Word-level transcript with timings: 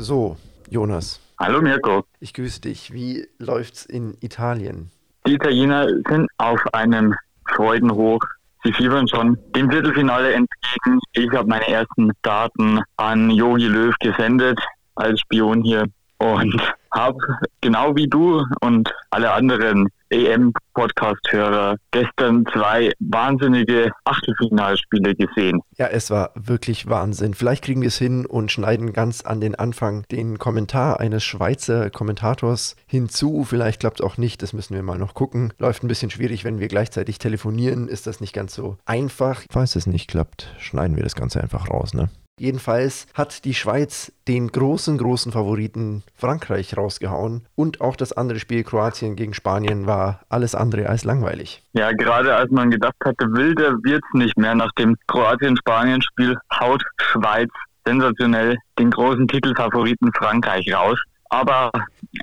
So, 0.00 0.38
Jonas. 0.70 1.20
Hallo 1.38 1.60
Mirko. 1.60 2.04
Ich 2.20 2.32
grüße 2.32 2.62
dich. 2.62 2.90
Wie 2.90 3.28
läuft's 3.38 3.84
in 3.84 4.16
Italien? 4.22 4.90
Die 5.26 5.34
Italiener 5.34 5.88
sind 6.08 6.26
auf 6.38 6.58
einem 6.72 7.14
Freudenhoch. 7.54 8.20
Sie 8.64 8.72
fiebern 8.72 9.06
schon 9.08 9.36
dem 9.54 9.70
Viertelfinale 9.70 10.32
entgegen. 10.32 11.00
Ich 11.12 11.30
habe 11.32 11.46
meine 11.46 11.68
ersten 11.68 12.12
Daten 12.22 12.80
an 12.96 13.30
Jogi 13.30 13.66
Löw 13.66 13.94
gesendet 14.00 14.58
als 14.94 15.20
Spion 15.20 15.62
hier 15.62 15.84
und 16.16 16.56
habe 16.94 17.18
genau 17.60 17.94
wie 17.94 18.08
du 18.08 18.42
und 18.62 18.90
alle 19.10 19.30
anderen 19.30 19.86
EM-Podcast-Hörer 20.10 21.76
gestern 21.90 22.44
zwei 22.52 22.92
wahnsinnige 22.98 23.90
Achtelfinalspiele 24.04 25.14
gesehen. 25.14 25.60
Ja, 25.76 25.86
es 25.86 26.10
war 26.10 26.32
wirklich 26.34 26.88
Wahnsinn. 26.88 27.34
Vielleicht 27.34 27.64
kriegen 27.64 27.80
wir 27.80 27.88
es 27.88 27.98
hin 27.98 28.26
und 28.26 28.52
schneiden 28.52 28.92
ganz 28.92 29.22
an 29.22 29.40
den 29.40 29.54
Anfang 29.54 30.04
den 30.10 30.38
Kommentar 30.38 31.00
eines 31.00 31.24
Schweizer 31.24 31.90
Kommentators 31.90 32.76
hinzu. 32.86 33.44
Vielleicht 33.44 33.80
klappt 33.80 34.00
es 34.00 34.06
auch 34.06 34.18
nicht, 34.18 34.42
das 34.42 34.52
müssen 34.52 34.74
wir 34.74 34.82
mal 34.82 34.98
noch 34.98 35.14
gucken. 35.14 35.52
Läuft 35.58 35.82
ein 35.82 35.88
bisschen 35.88 36.10
schwierig, 36.10 36.44
wenn 36.44 36.60
wir 36.60 36.68
gleichzeitig 36.68 37.18
telefonieren, 37.18 37.88
ist 37.88 38.06
das 38.06 38.20
nicht 38.20 38.32
ganz 38.32 38.54
so 38.54 38.76
einfach. 38.84 39.42
Falls 39.50 39.76
es 39.76 39.86
nicht 39.86 40.08
klappt, 40.08 40.54
schneiden 40.58 40.96
wir 40.96 41.04
das 41.04 41.14
Ganze 41.14 41.40
einfach 41.40 41.70
raus, 41.70 41.94
ne? 41.94 42.10
Jedenfalls 42.40 43.06
hat 43.12 43.44
die 43.44 43.52
Schweiz 43.52 44.12
den 44.26 44.48
großen, 44.48 44.96
großen 44.96 45.30
Favoriten 45.30 46.02
Frankreich 46.16 46.74
rausgehauen. 46.74 47.46
Und 47.54 47.82
auch 47.82 47.96
das 47.96 48.14
andere 48.14 48.38
Spiel 48.38 48.64
Kroatien 48.64 49.14
gegen 49.14 49.34
Spanien 49.34 49.86
war 49.86 50.20
alles 50.30 50.54
andere 50.54 50.88
als 50.88 51.04
langweilig. 51.04 51.62
Ja, 51.74 51.92
gerade 51.92 52.34
als 52.34 52.50
man 52.50 52.70
gedacht 52.70 52.96
hatte, 53.04 53.30
wilder 53.34 53.72
wird 53.82 54.02
es 54.02 54.18
nicht 54.18 54.38
mehr 54.38 54.54
nach 54.54 54.72
dem 54.78 54.96
Kroatien-Spanien-Spiel, 55.08 56.38
haut 56.58 56.82
Schweiz 56.96 57.50
sensationell 57.84 58.56
den 58.78 58.90
großen 58.90 59.28
Titelfavoriten 59.28 60.10
Frankreich 60.14 60.72
raus. 60.72 60.98
Aber 61.28 61.70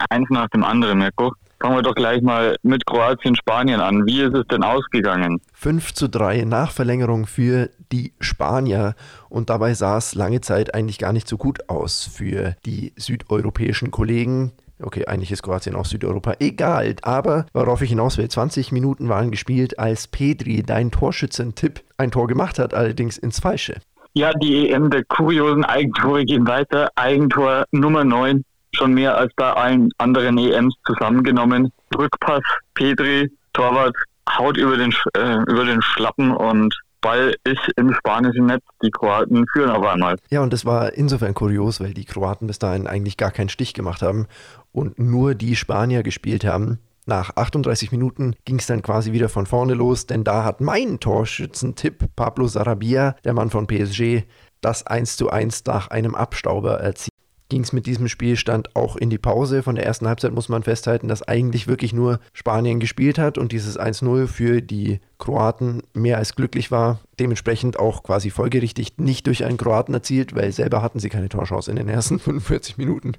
eins 0.09 0.27
nach 0.31 0.48
dem 0.48 0.63
anderen, 0.63 0.98
Mirko. 0.98 1.31
Fangen 1.59 1.76
wir 1.76 1.82
doch 1.82 1.95
gleich 1.95 2.21
mal 2.21 2.55
mit 2.62 2.85
Kroatien-Spanien 2.85 3.79
an. 3.79 4.05
Wie 4.05 4.21
ist 4.21 4.35
es 4.35 4.45
denn 4.48 4.63
ausgegangen? 4.63 5.41
5 5.54 5.93
zu 5.93 6.07
3 6.07 6.43
nach 6.45 6.71
Verlängerung 6.71 7.26
für 7.26 7.70
die 7.91 8.13
Spanier. 8.20 8.95
Und 9.29 9.49
dabei 9.49 9.73
sah 9.73 9.98
es 9.98 10.13
lange 10.13 10.41
Zeit 10.41 10.76
eigentlich 10.76 10.99
gar 10.99 11.13
nicht 11.13 11.27
so 11.27 11.37
gut 11.37 11.70
aus 11.70 12.09
für 12.13 12.55
die 12.65 12.93
südeuropäischen 12.95 13.90
Kollegen. 13.90 14.51
Okay, 14.79 15.07
eigentlich 15.07 15.32
ist 15.32 15.41
Kroatien 15.41 15.76
auch 15.76 15.85
Südeuropa. 15.85 16.35
Egal. 16.40 16.95
Aber 17.01 17.48
worauf 17.54 17.82
ich 17.82 17.89
hinaus 17.89 18.20
will, 18.20 18.29
20 18.29 18.71
Minuten 18.71 19.10
waren 19.10 19.32
gespielt, 19.32 19.79
als 19.79 20.07
Pedri, 20.07 20.62
dein 20.62 20.91
Torschützentipp, 20.91 21.82
ein 21.98 22.12
Tor 22.12 22.27
gemacht 22.27 22.60
hat, 22.60 22.76
allerdings 22.76 23.17
ins 23.17 23.39
Falsche. 23.39 23.77
Ja, 24.13 24.32
die 24.34 24.70
EM 24.71 24.89
der 24.89 25.04
kuriosen 25.05 25.63
Eigentore 25.63 26.26
gehen 26.26 26.48
weiter. 26.48 26.89
Eigentor 26.95 27.65
Nummer 27.71 28.04
9 28.04 28.43
schon 28.77 28.93
mehr 28.93 29.17
als 29.17 29.33
bei 29.35 29.51
allen 29.51 29.89
anderen 29.97 30.37
EMs 30.37 30.75
zusammengenommen. 30.85 31.71
Rückpass, 31.97 32.43
Petri, 32.73 33.31
Torwart, 33.53 33.95
haut 34.37 34.57
über 34.57 34.77
den, 34.77 34.93
äh, 35.15 35.37
über 35.47 35.65
den 35.65 35.81
Schlappen 35.81 36.31
und 36.31 36.73
Ball 37.01 37.35
ist 37.43 37.61
im 37.75 37.93
spanischen 37.93 38.48
Netz. 38.48 38.63
Die 38.83 38.91
Kroaten 38.91 39.45
führen 39.53 39.70
auf 39.70 39.85
einmal. 39.85 40.17
Ja, 40.29 40.41
und 40.41 40.51
das 40.51 40.65
war 40.65 40.93
insofern 40.93 41.33
kurios, 41.33 41.79
weil 41.79 41.93
die 41.93 42.05
Kroaten 42.05 42.48
bis 42.48 42.59
dahin 42.59 42.87
eigentlich 42.87 43.17
gar 43.17 43.31
keinen 43.31 43.49
Stich 43.49 43.73
gemacht 43.73 44.01
haben 44.01 44.27
und 44.71 44.99
nur 44.99 45.35
die 45.35 45.55
Spanier 45.55 46.03
gespielt 46.03 46.43
haben. 46.43 46.79
Nach 47.05 47.35
38 47.37 47.91
Minuten 47.93 48.35
ging 48.43 48.59
es 48.59 48.67
dann 48.67 48.81
quasi 48.81 49.13
wieder 49.13 49.29
von 49.29 49.45
vorne 49.45 49.75
los, 49.75 50.07
denn 50.07 50.25
da 50.25 50.43
hat 50.43 50.59
mein 50.59 50.99
Torschützentipp 50.99 52.15
Pablo 52.17 52.48
Sarabia, 52.48 53.15
der 53.23 53.33
Mann 53.33 53.49
von 53.49 53.65
PSG, 53.65 54.23
das 54.59 54.85
1 54.85 55.15
zu 55.15 55.29
1 55.29 55.63
nach 55.65 55.89
einem 55.89 56.15
Abstauber 56.15 56.81
erzielt 56.81 57.16
ging 57.49 57.62
es 57.62 57.73
mit 57.73 57.85
diesem 57.85 58.07
Spielstand 58.07 58.76
auch 58.76 58.95
in 58.95 59.09
die 59.09 59.17
Pause. 59.17 59.63
Von 59.63 59.76
der 59.76 59.85
ersten 59.85 60.07
Halbzeit 60.07 60.34
muss 60.34 60.49
man 60.49 60.63
festhalten, 60.63 61.07
dass 61.07 61.23
eigentlich 61.23 61.67
wirklich 61.67 61.93
nur 61.93 62.20
Spanien 62.34 62.79
gespielt 62.79 63.17
hat 63.17 63.37
und 63.37 63.51
dieses 63.51 63.79
1-0 63.79 64.28
für 64.28 64.62
die 64.62 65.00
Kroaten 65.17 65.83
mehr 65.94 66.17
als 66.17 66.35
glücklich 66.35 66.72
war. 66.72 66.99
Dementsprechend 67.19 67.79
auch 67.79 68.03
quasi 68.03 68.29
folgerichtig 68.29 68.97
nicht 68.97 69.27
durch 69.27 69.45
einen 69.45 69.57
Kroaten 69.57 69.94
erzielt, 69.94 70.35
weil 70.35 70.51
selber 70.51 70.81
hatten 70.81 70.99
sie 70.99 71.09
keine 71.09 71.29
Torchance 71.29 71.69
in 71.72 71.77
den 71.77 71.89
ersten 71.89 72.19
45 72.19 72.77
Minuten. 72.77 73.13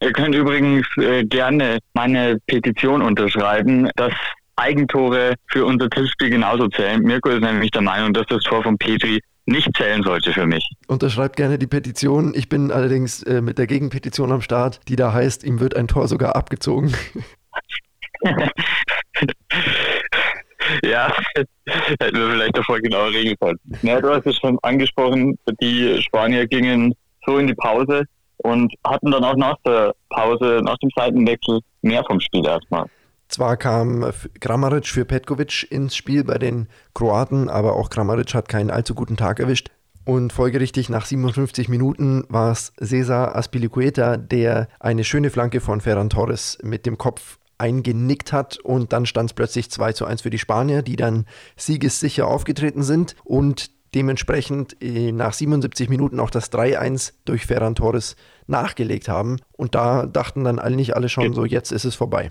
Ihr 0.00 0.12
könnt 0.12 0.34
übrigens 0.34 0.86
äh, 0.96 1.24
gerne 1.24 1.78
meine 1.94 2.38
Petition 2.46 3.02
unterschreiben, 3.02 3.90
dass 3.96 4.12
Eigentore 4.54 5.34
für 5.46 5.64
unser 5.64 5.88
Tippspiel 5.90 6.30
genauso 6.30 6.68
zählen. 6.68 7.02
Mirko 7.02 7.30
ist 7.30 7.42
nämlich 7.42 7.70
der 7.70 7.82
Meinung, 7.82 8.12
dass 8.12 8.26
das 8.26 8.42
Tor 8.42 8.62
von 8.62 8.76
Petri 8.78 9.20
nicht 9.48 9.70
zählen 9.76 10.02
sollte 10.02 10.32
für 10.32 10.46
mich. 10.46 10.64
Unterschreibt 10.86 11.36
gerne 11.36 11.58
die 11.58 11.66
Petition. 11.66 12.32
Ich 12.34 12.48
bin 12.48 12.70
allerdings 12.70 13.22
äh, 13.22 13.40
mit 13.40 13.58
der 13.58 13.66
Gegenpetition 13.66 14.30
am 14.30 14.42
Start, 14.42 14.80
die 14.88 14.96
da 14.96 15.12
heißt, 15.12 15.44
ihm 15.44 15.60
wird 15.60 15.76
ein 15.76 15.88
Tor 15.88 16.06
sogar 16.08 16.36
abgezogen. 16.36 16.94
ja, 20.82 21.12
hätten 21.64 22.16
wir 22.16 22.30
vielleicht 22.30 22.56
davor 22.56 22.78
genauer 22.80 23.10
regeln 23.10 23.36
können. 23.40 23.58
Ja, 23.82 24.00
du 24.00 24.10
hast 24.10 24.26
es 24.26 24.36
schon 24.36 24.58
angesprochen, 24.62 25.38
die 25.60 26.00
Spanier 26.02 26.46
gingen 26.46 26.94
so 27.26 27.38
in 27.38 27.46
die 27.46 27.54
Pause 27.54 28.04
und 28.38 28.72
hatten 28.84 29.10
dann 29.10 29.24
auch 29.24 29.36
nach 29.36 29.56
der 29.64 29.94
Pause, 30.10 30.60
nach 30.62 30.76
dem 30.78 30.90
Seitenwechsel 30.94 31.60
mehr 31.82 32.04
vom 32.04 32.20
Spiel 32.20 32.44
erstmal. 32.44 32.86
Zwar 33.28 33.56
kam 33.56 34.10
Kramaric 34.40 34.86
für 34.86 35.04
Petkovic 35.04 35.70
ins 35.70 35.94
Spiel 35.94 36.24
bei 36.24 36.38
den 36.38 36.68
Kroaten, 36.94 37.48
aber 37.48 37.74
auch 37.74 37.90
Kramaric 37.90 38.34
hat 38.34 38.48
keinen 38.48 38.70
allzu 38.70 38.94
guten 38.94 39.16
Tag 39.16 39.38
erwischt. 39.38 39.70
Und 40.04 40.32
folgerichtig 40.32 40.88
nach 40.88 41.04
57 41.04 41.68
Minuten 41.68 42.24
war 42.30 42.52
es 42.52 42.72
Cesar 42.82 43.36
Aspilicueta, 43.36 44.16
der 44.16 44.68
eine 44.80 45.04
schöne 45.04 45.28
Flanke 45.28 45.60
von 45.60 45.82
Ferran 45.82 46.08
Torres 46.08 46.56
mit 46.62 46.86
dem 46.86 46.96
Kopf 46.96 47.38
eingenickt 47.58 48.32
hat 48.32 48.58
und 48.58 48.94
dann 48.94 49.04
stand 49.04 49.30
es 49.30 49.34
plötzlich 49.34 49.70
2 49.70 49.92
zu 49.92 50.06
1 50.06 50.22
für 50.22 50.30
die 50.30 50.38
Spanier, 50.38 50.80
die 50.80 50.96
dann 50.96 51.26
siegessicher 51.56 52.26
aufgetreten 52.26 52.82
sind 52.82 53.16
und 53.24 53.70
dementsprechend 53.94 54.80
äh, 54.82 55.12
nach 55.12 55.34
77 55.34 55.90
Minuten 55.90 56.20
auch 56.20 56.30
das 56.30 56.50
3-1 56.52 57.12
durch 57.26 57.46
Ferran 57.46 57.74
Torres 57.74 58.16
nachgelegt 58.46 59.08
haben. 59.08 59.36
Und 59.52 59.74
da 59.74 60.06
dachten 60.06 60.44
dann 60.44 60.58
eigentlich 60.58 60.96
alle 60.96 61.08
schon 61.08 61.34
so, 61.34 61.44
jetzt 61.44 61.72
ist 61.72 61.84
es 61.84 61.94
vorbei. 61.94 62.30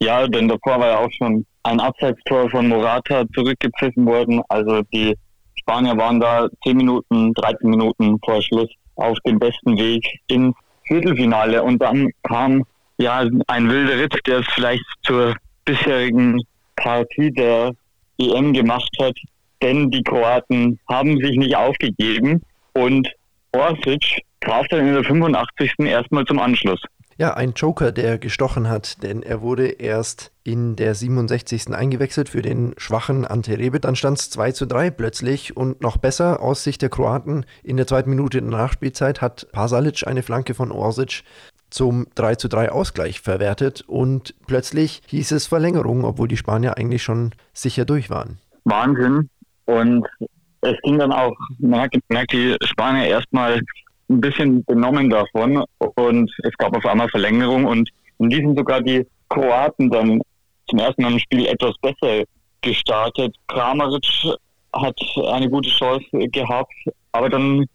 Ja, 0.00 0.26
denn 0.28 0.48
davor 0.48 0.78
war 0.78 0.88
ja 0.88 0.98
auch 0.98 1.10
schon 1.12 1.44
ein 1.64 1.80
Abseitstor 1.80 2.48
von 2.50 2.68
Morata 2.68 3.24
zurückgepfiffen 3.34 4.06
worden. 4.06 4.42
Also 4.48 4.82
die 4.92 5.16
Spanier 5.56 5.96
waren 5.96 6.20
da 6.20 6.48
10 6.64 6.76
Minuten, 6.76 7.34
13 7.34 7.68
Minuten 7.68 8.18
vor 8.24 8.40
Schluss 8.42 8.70
auf 8.94 9.18
dem 9.26 9.38
besten 9.38 9.76
Weg 9.76 10.04
ins 10.28 10.54
Viertelfinale. 10.86 11.62
Und 11.62 11.78
dann 11.82 12.10
kam 12.22 12.64
ja 12.98 13.24
ein 13.48 13.70
wilder 13.70 13.98
Ritt, 13.98 14.18
der 14.26 14.38
es 14.38 14.46
vielleicht 14.54 14.84
zur 15.02 15.34
bisherigen 15.64 16.40
Partie 16.76 17.32
der 17.32 17.72
EM 18.18 18.52
gemacht 18.52 18.90
hat. 19.00 19.16
Denn 19.60 19.90
die 19.90 20.02
Kroaten 20.02 20.78
haben 20.88 21.18
sich 21.18 21.36
nicht 21.36 21.56
aufgegeben 21.56 22.40
und 22.74 23.08
Orsic 23.52 24.22
traf 24.40 24.66
dann 24.68 24.86
in 24.86 24.94
der 24.94 25.04
85. 25.04 25.72
erstmal 25.80 26.24
zum 26.24 26.38
Anschluss. 26.38 26.80
Ja, 27.20 27.34
ein 27.34 27.54
Joker, 27.54 27.90
der 27.90 28.16
gestochen 28.16 28.68
hat, 28.68 29.02
denn 29.02 29.24
er 29.24 29.40
wurde 29.40 29.66
erst 29.66 30.30
in 30.44 30.76
der 30.76 30.94
67. 30.94 31.74
eingewechselt 31.74 32.28
für 32.28 32.42
den 32.42 32.74
schwachen 32.76 33.24
Ante 33.26 33.58
Rebic. 33.58 33.82
Dann 33.82 33.96
stand 33.96 34.20
es 34.20 34.30
2 34.30 34.52
zu 34.52 34.66
3 34.66 34.90
plötzlich 34.90 35.56
und 35.56 35.82
noch 35.82 35.96
besser 35.96 36.40
aus 36.40 36.62
Sicht 36.62 36.80
der 36.80 36.90
Kroaten. 36.90 37.44
In 37.64 37.76
der 37.76 37.88
zweiten 37.88 38.10
Minute 38.10 38.40
der 38.40 38.48
Nachspielzeit 38.48 39.20
hat 39.20 39.48
Pasalic 39.50 40.06
eine 40.06 40.22
Flanke 40.22 40.54
von 40.54 40.70
Orsic 40.70 41.24
zum 41.70 42.06
3 42.14 42.36
zu 42.36 42.46
3 42.46 42.70
Ausgleich 42.70 43.20
verwertet 43.20 43.82
und 43.88 44.36
plötzlich 44.46 45.02
hieß 45.08 45.32
es 45.32 45.48
Verlängerung, 45.48 46.04
obwohl 46.04 46.28
die 46.28 46.36
Spanier 46.36 46.78
eigentlich 46.78 47.02
schon 47.02 47.32
sicher 47.52 47.84
durch 47.84 48.10
waren. 48.10 48.38
Wahnsinn. 48.62 49.28
Und 49.64 50.06
es 50.60 50.76
ging 50.84 51.00
dann 51.00 51.10
auch, 51.10 51.34
man 51.58 51.80
hat 51.80 51.90
gemerkt, 51.90 52.32
die 52.32 52.56
Spanier 52.62 53.08
erstmal 53.08 53.60
ein 54.08 54.20
bisschen 54.20 54.64
benommen 54.64 55.10
davon 55.10 55.64
und 55.78 56.30
es 56.42 56.56
gab 56.56 56.76
auf 56.76 56.86
einmal 56.86 57.08
Verlängerung 57.08 57.64
und 57.64 57.88
in 58.18 58.30
diesem 58.30 58.56
sogar 58.56 58.80
die 58.80 59.06
Kroaten 59.28 59.90
dann 59.90 60.20
zum 60.68 60.78
ersten 60.78 61.02
Mal 61.02 61.12
im 61.12 61.18
Spiel 61.18 61.46
etwas 61.46 61.74
besser 61.80 62.24
gestartet. 62.60 63.34
Kramaric 63.48 64.06
hat 64.72 64.98
eine 65.28 65.48
gute 65.48 65.70
Chance 65.70 66.04
gehabt, 66.12 66.72
aber 67.12 67.28
dann 67.28 67.66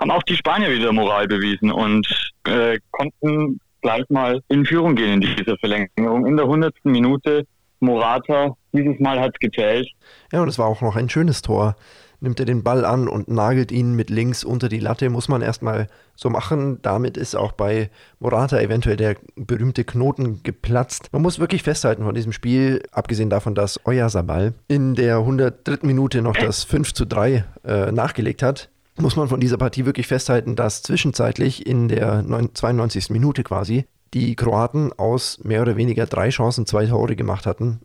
haben 0.00 0.10
auch 0.10 0.22
die 0.22 0.36
Spanier 0.36 0.70
wieder 0.70 0.92
Moral 0.92 1.26
bewiesen 1.26 1.72
und 1.72 2.06
äh, 2.46 2.78
konnten 2.90 3.60
gleich 3.80 4.04
mal 4.08 4.40
in 4.48 4.64
Führung 4.64 4.94
gehen 4.94 5.14
in 5.14 5.36
dieser 5.36 5.56
Verlängerung. 5.58 6.26
In 6.26 6.36
der 6.36 6.46
hundertsten 6.46 6.92
Minute 6.92 7.46
Morata, 7.80 8.56
dieses 8.72 8.98
Mal 8.98 9.20
hat 9.20 9.32
es 9.34 9.38
gezählt. 9.38 9.88
Ja, 10.32 10.42
und 10.42 10.48
es 10.48 10.58
war 10.58 10.66
auch 10.66 10.80
noch 10.80 10.96
ein 10.96 11.08
schönes 11.08 11.42
Tor 11.42 11.76
nimmt 12.20 12.40
er 12.40 12.46
den 12.46 12.62
Ball 12.62 12.84
an 12.84 13.08
und 13.08 13.28
nagelt 13.28 13.72
ihn 13.72 13.94
mit 13.94 14.10
links 14.10 14.44
unter 14.44 14.68
die 14.68 14.80
Latte. 14.80 15.10
Muss 15.10 15.28
man 15.28 15.42
erstmal 15.42 15.88
so 16.16 16.30
machen. 16.30 16.80
Damit 16.82 17.16
ist 17.16 17.36
auch 17.36 17.52
bei 17.52 17.90
Morata 18.18 18.60
eventuell 18.60 18.96
der 18.96 19.16
berühmte 19.36 19.84
Knoten 19.84 20.42
geplatzt. 20.42 21.08
Man 21.12 21.22
muss 21.22 21.38
wirklich 21.38 21.62
festhalten 21.62 22.04
von 22.04 22.14
diesem 22.14 22.32
Spiel, 22.32 22.82
abgesehen 22.90 23.30
davon, 23.30 23.54
dass 23.54 23.84
Oyarzabal 23.86 24.54
in 24.68 24.94
der 24.94 25.18
103. 25.18 25.78
Minute 25.82 26.22
noch 26.22 26.36
das 26.36 26.64
5 26.64 26.94
zu 26.94 27.04
3 27.06 27.44
äh, 27.64 27.92
nachgelegt 27.92 28.42
hat. 28.42 28.70
muss 28.96 29.16
man 29.16 29.28
von 29.28 29.40
dieser 29.40 29.58
Partie 29.58 29.86
wirklich 29.86 30.08
festhalten, 30.08 30.56
dass 30.56 30.82
zwischenzeitlich 30.82 31.66
in 31.66 31.88
der 31.88 32.24
92. 32.52 33.10
Minute 33.10 33.44
quasi 33.44 33.86
die 34.14 34.34
Kroaten 34.36 34.92
aus 34.94 35.38
mehr 35.44 35.62
oder 35.62 35.76
weniger 35.76 36.06
drei 36.06 36.30
Chancen 36.30 36.66
zwei 36.66 36.86
Tore 36.86 37.14
gemacht 37.14 37.46
hatten. 37.46 37.80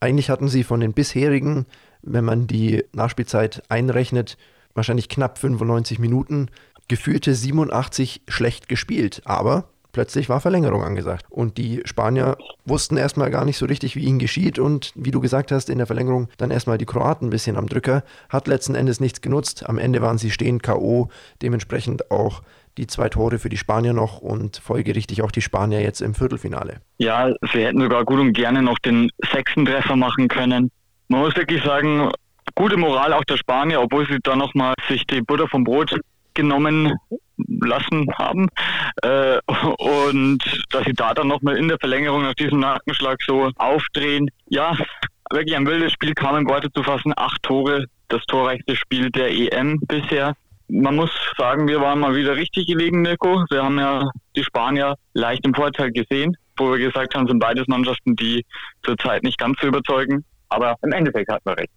Eigentlich 0.00 0.30
hatten 0.30 0.48
sie 0.48 0.62
von 0.62 0.80
den 0.80 0.92
bisherigen, 0.92 1.66
wenn 2.12 2.24
man 2.24 2.46
die 2.46 2.84
Nachspielzeit 2.92 3.62
einrechnet, 3.68 4.36
wahrscheinlich 4.74 5.08
knapp 5.08 5.38
95 5.38 5.98
Minuten, 5.98 6.48
geführte 6.88 7.34
87 7.34 8.22
schlecht 8.28 8.68
gespielt. 8.68 9.22
Aber 9.24 9.68
plötzlich 9.92 10.28
war 10.28 10.40
Verlängerung 10.40 10.82
angesagt. 10.82 11.26
Und 11.28 11.58
die 11.58 11.82
Spanier 11.84 12.36
wussten 12.64 12.96
erstmal 12.96 13.30
gar 13.30 13.44
nicht 13.44 13.58
so 13.58 13.66
richtig, 13.66 13.96
wie 13.96 14.04
ihnen 14.04 14.18
geschieht. 14.18 14.58
Und 14.58 14.92
wie 14.94 15.10
du 15.10 15.20
gesagt 15.20 15.52
hast, 15.52 15.70
in 15.70 15.78
der 15.78 15.86
Verlängerung 15.86 16.28
dann 16.38 16.50
erstmal 16.50 16.78
die 16.78 16.86
Kroaten 16.86 17.28
ein 17.28 17.30
bisschen 17.30 17.56
am 17.56 17.68
Drücker. 17.68 18.04
Hat 18.28 18.48
letzten 18.48 18.74
Endes 18.74 19.00
nichts 19.00 19.20
genutzt. 19.20 19.68
Am 19.68 19.78
Ende 19.78 20.00
waren 20.00 20.18
sie 20.18 20.30
stehend 20.30 20.62
K.O. 20.62 21.08
Dementsprechend 21.42 22.10
auch 22.10 22.42
die 22.78 22.86
zwei 22.86 23.08
Tore 23.08 23.38
für 23.38 23.48
die 23.48 23.56
Spanier 23.56 23.92
noch 23.92 24.20
und 24.20 24.58
folgerichtig 24.58 25.22
auch 25.22 25.32
die 25.32 25.42
Spanier 25.42 25.80
jetzt 25.80 26.00
im 26.00 26.14
Viertelfinale. 26.14 26.76
Ja, 26.98 27.34
sie 27.52 27.64
hätten 27.64 27.80
sogar 27.80 28.04
gut 28.04 28.20
und 28.20 28.32
gerne 28.32 28.62
noch 28.62 28.78
den 28.78 29.10
sechsten 29.32 29.64
Treffer 29.64 29.96
machen 29.96 30.28
können. 30.28 30.70
Man 31.08 31.20
muss 31.20 31.36
wirklich 31.36 31.62
sagen, 31.64 32.10
gute 32.54 32.76
Moral 32.76 33.12
auch 33.12 33.24
der 33.24 33.36
Spanier, 33.36 33.80
obwohl 33.80 34.06
sie 34.06 34.18
da 34.22 34.36
nochmal 34.36 34.74
sich 34.88 35.06
die 35.06 35.22
Butter 35.22 35.48
vom 35.48 35.64
Brot 35.64 35.94
genommen 36.34 36.94
lassen 37.36 38.06
haben. 38.18 38.48
Äh, 39.02 39.38
und 39.78 40.42
dass 40.70 40.84
sie 40.84 40.92
da 40.92 41.14
dann 41.14 41.28
nochmal 41.28 41.56
in 41.56 41.68
der 41.68 41.78
Verlängerung 41.78 42.22
nach 42.22 42.34
diesem 42.34 42.60
Nackenschlag 42.60 43.18
so 43.26 43.50
aufdrehen. 43.56 44.30
Ja, 44.48 44.76
wirklich 45.30 45.56
ein 45.56 45.66
wildes 45.66 45.92
Spiel, 45.92 46.14
kaum 46.14 46.36
in 46.36 46.48
Worte 46.48 46.70
zu 46.72 46.82
fassen. 46.82 47.12
Acht 47.16 47.42
Tore, 47.42 47.86
das 48.08 48.22
torreichste 48.26 48.76
Spiel 48.76 49.10
der 49.10 49.30
EM 49.30 49.80
bisher. 49.86 50.34
Man 50.68 50.96
muss 50.96 51.10
sagen, 51.38 51.66
wir 51.66 51.80
waren 51.80 52.00
mal 52.00 52.14
wieder 52.14 52.36
richtig 52.36 52.66
gelegen, 52.66 53.00
Nico. 53.02 53.44
Wir 53.50 53.64
haben 53.64 53.78
ja 53.78 54.10
die 54.36 54.44
Spanier 54.44 54.96
leicht 55.14 55.46
im 55.46 55.54
Vorteil 55.54 55.90
gesehen, 55.90 56.36
wo 56.58 56.70
wir 56.70 56.78
gesagt 56.78 57.14
haben, 57.14 57.26
sind 57.26 57.38
beides 57.38 57.66
Mannschaften, 57.68 58.14
die 58.16 58.44
zurzeit 58.82 59.22
nicht 59.22 59.38
ganz 59.38 59.58
so 59.60 59.68
überzeugen. 59.68 60.24
Aber 60.48 60.76
im 60.82 60.92
Endeffekt 60.92 61.30
hat 61.30 61.44
man 61.44 61.54
recht. 61.54 61.70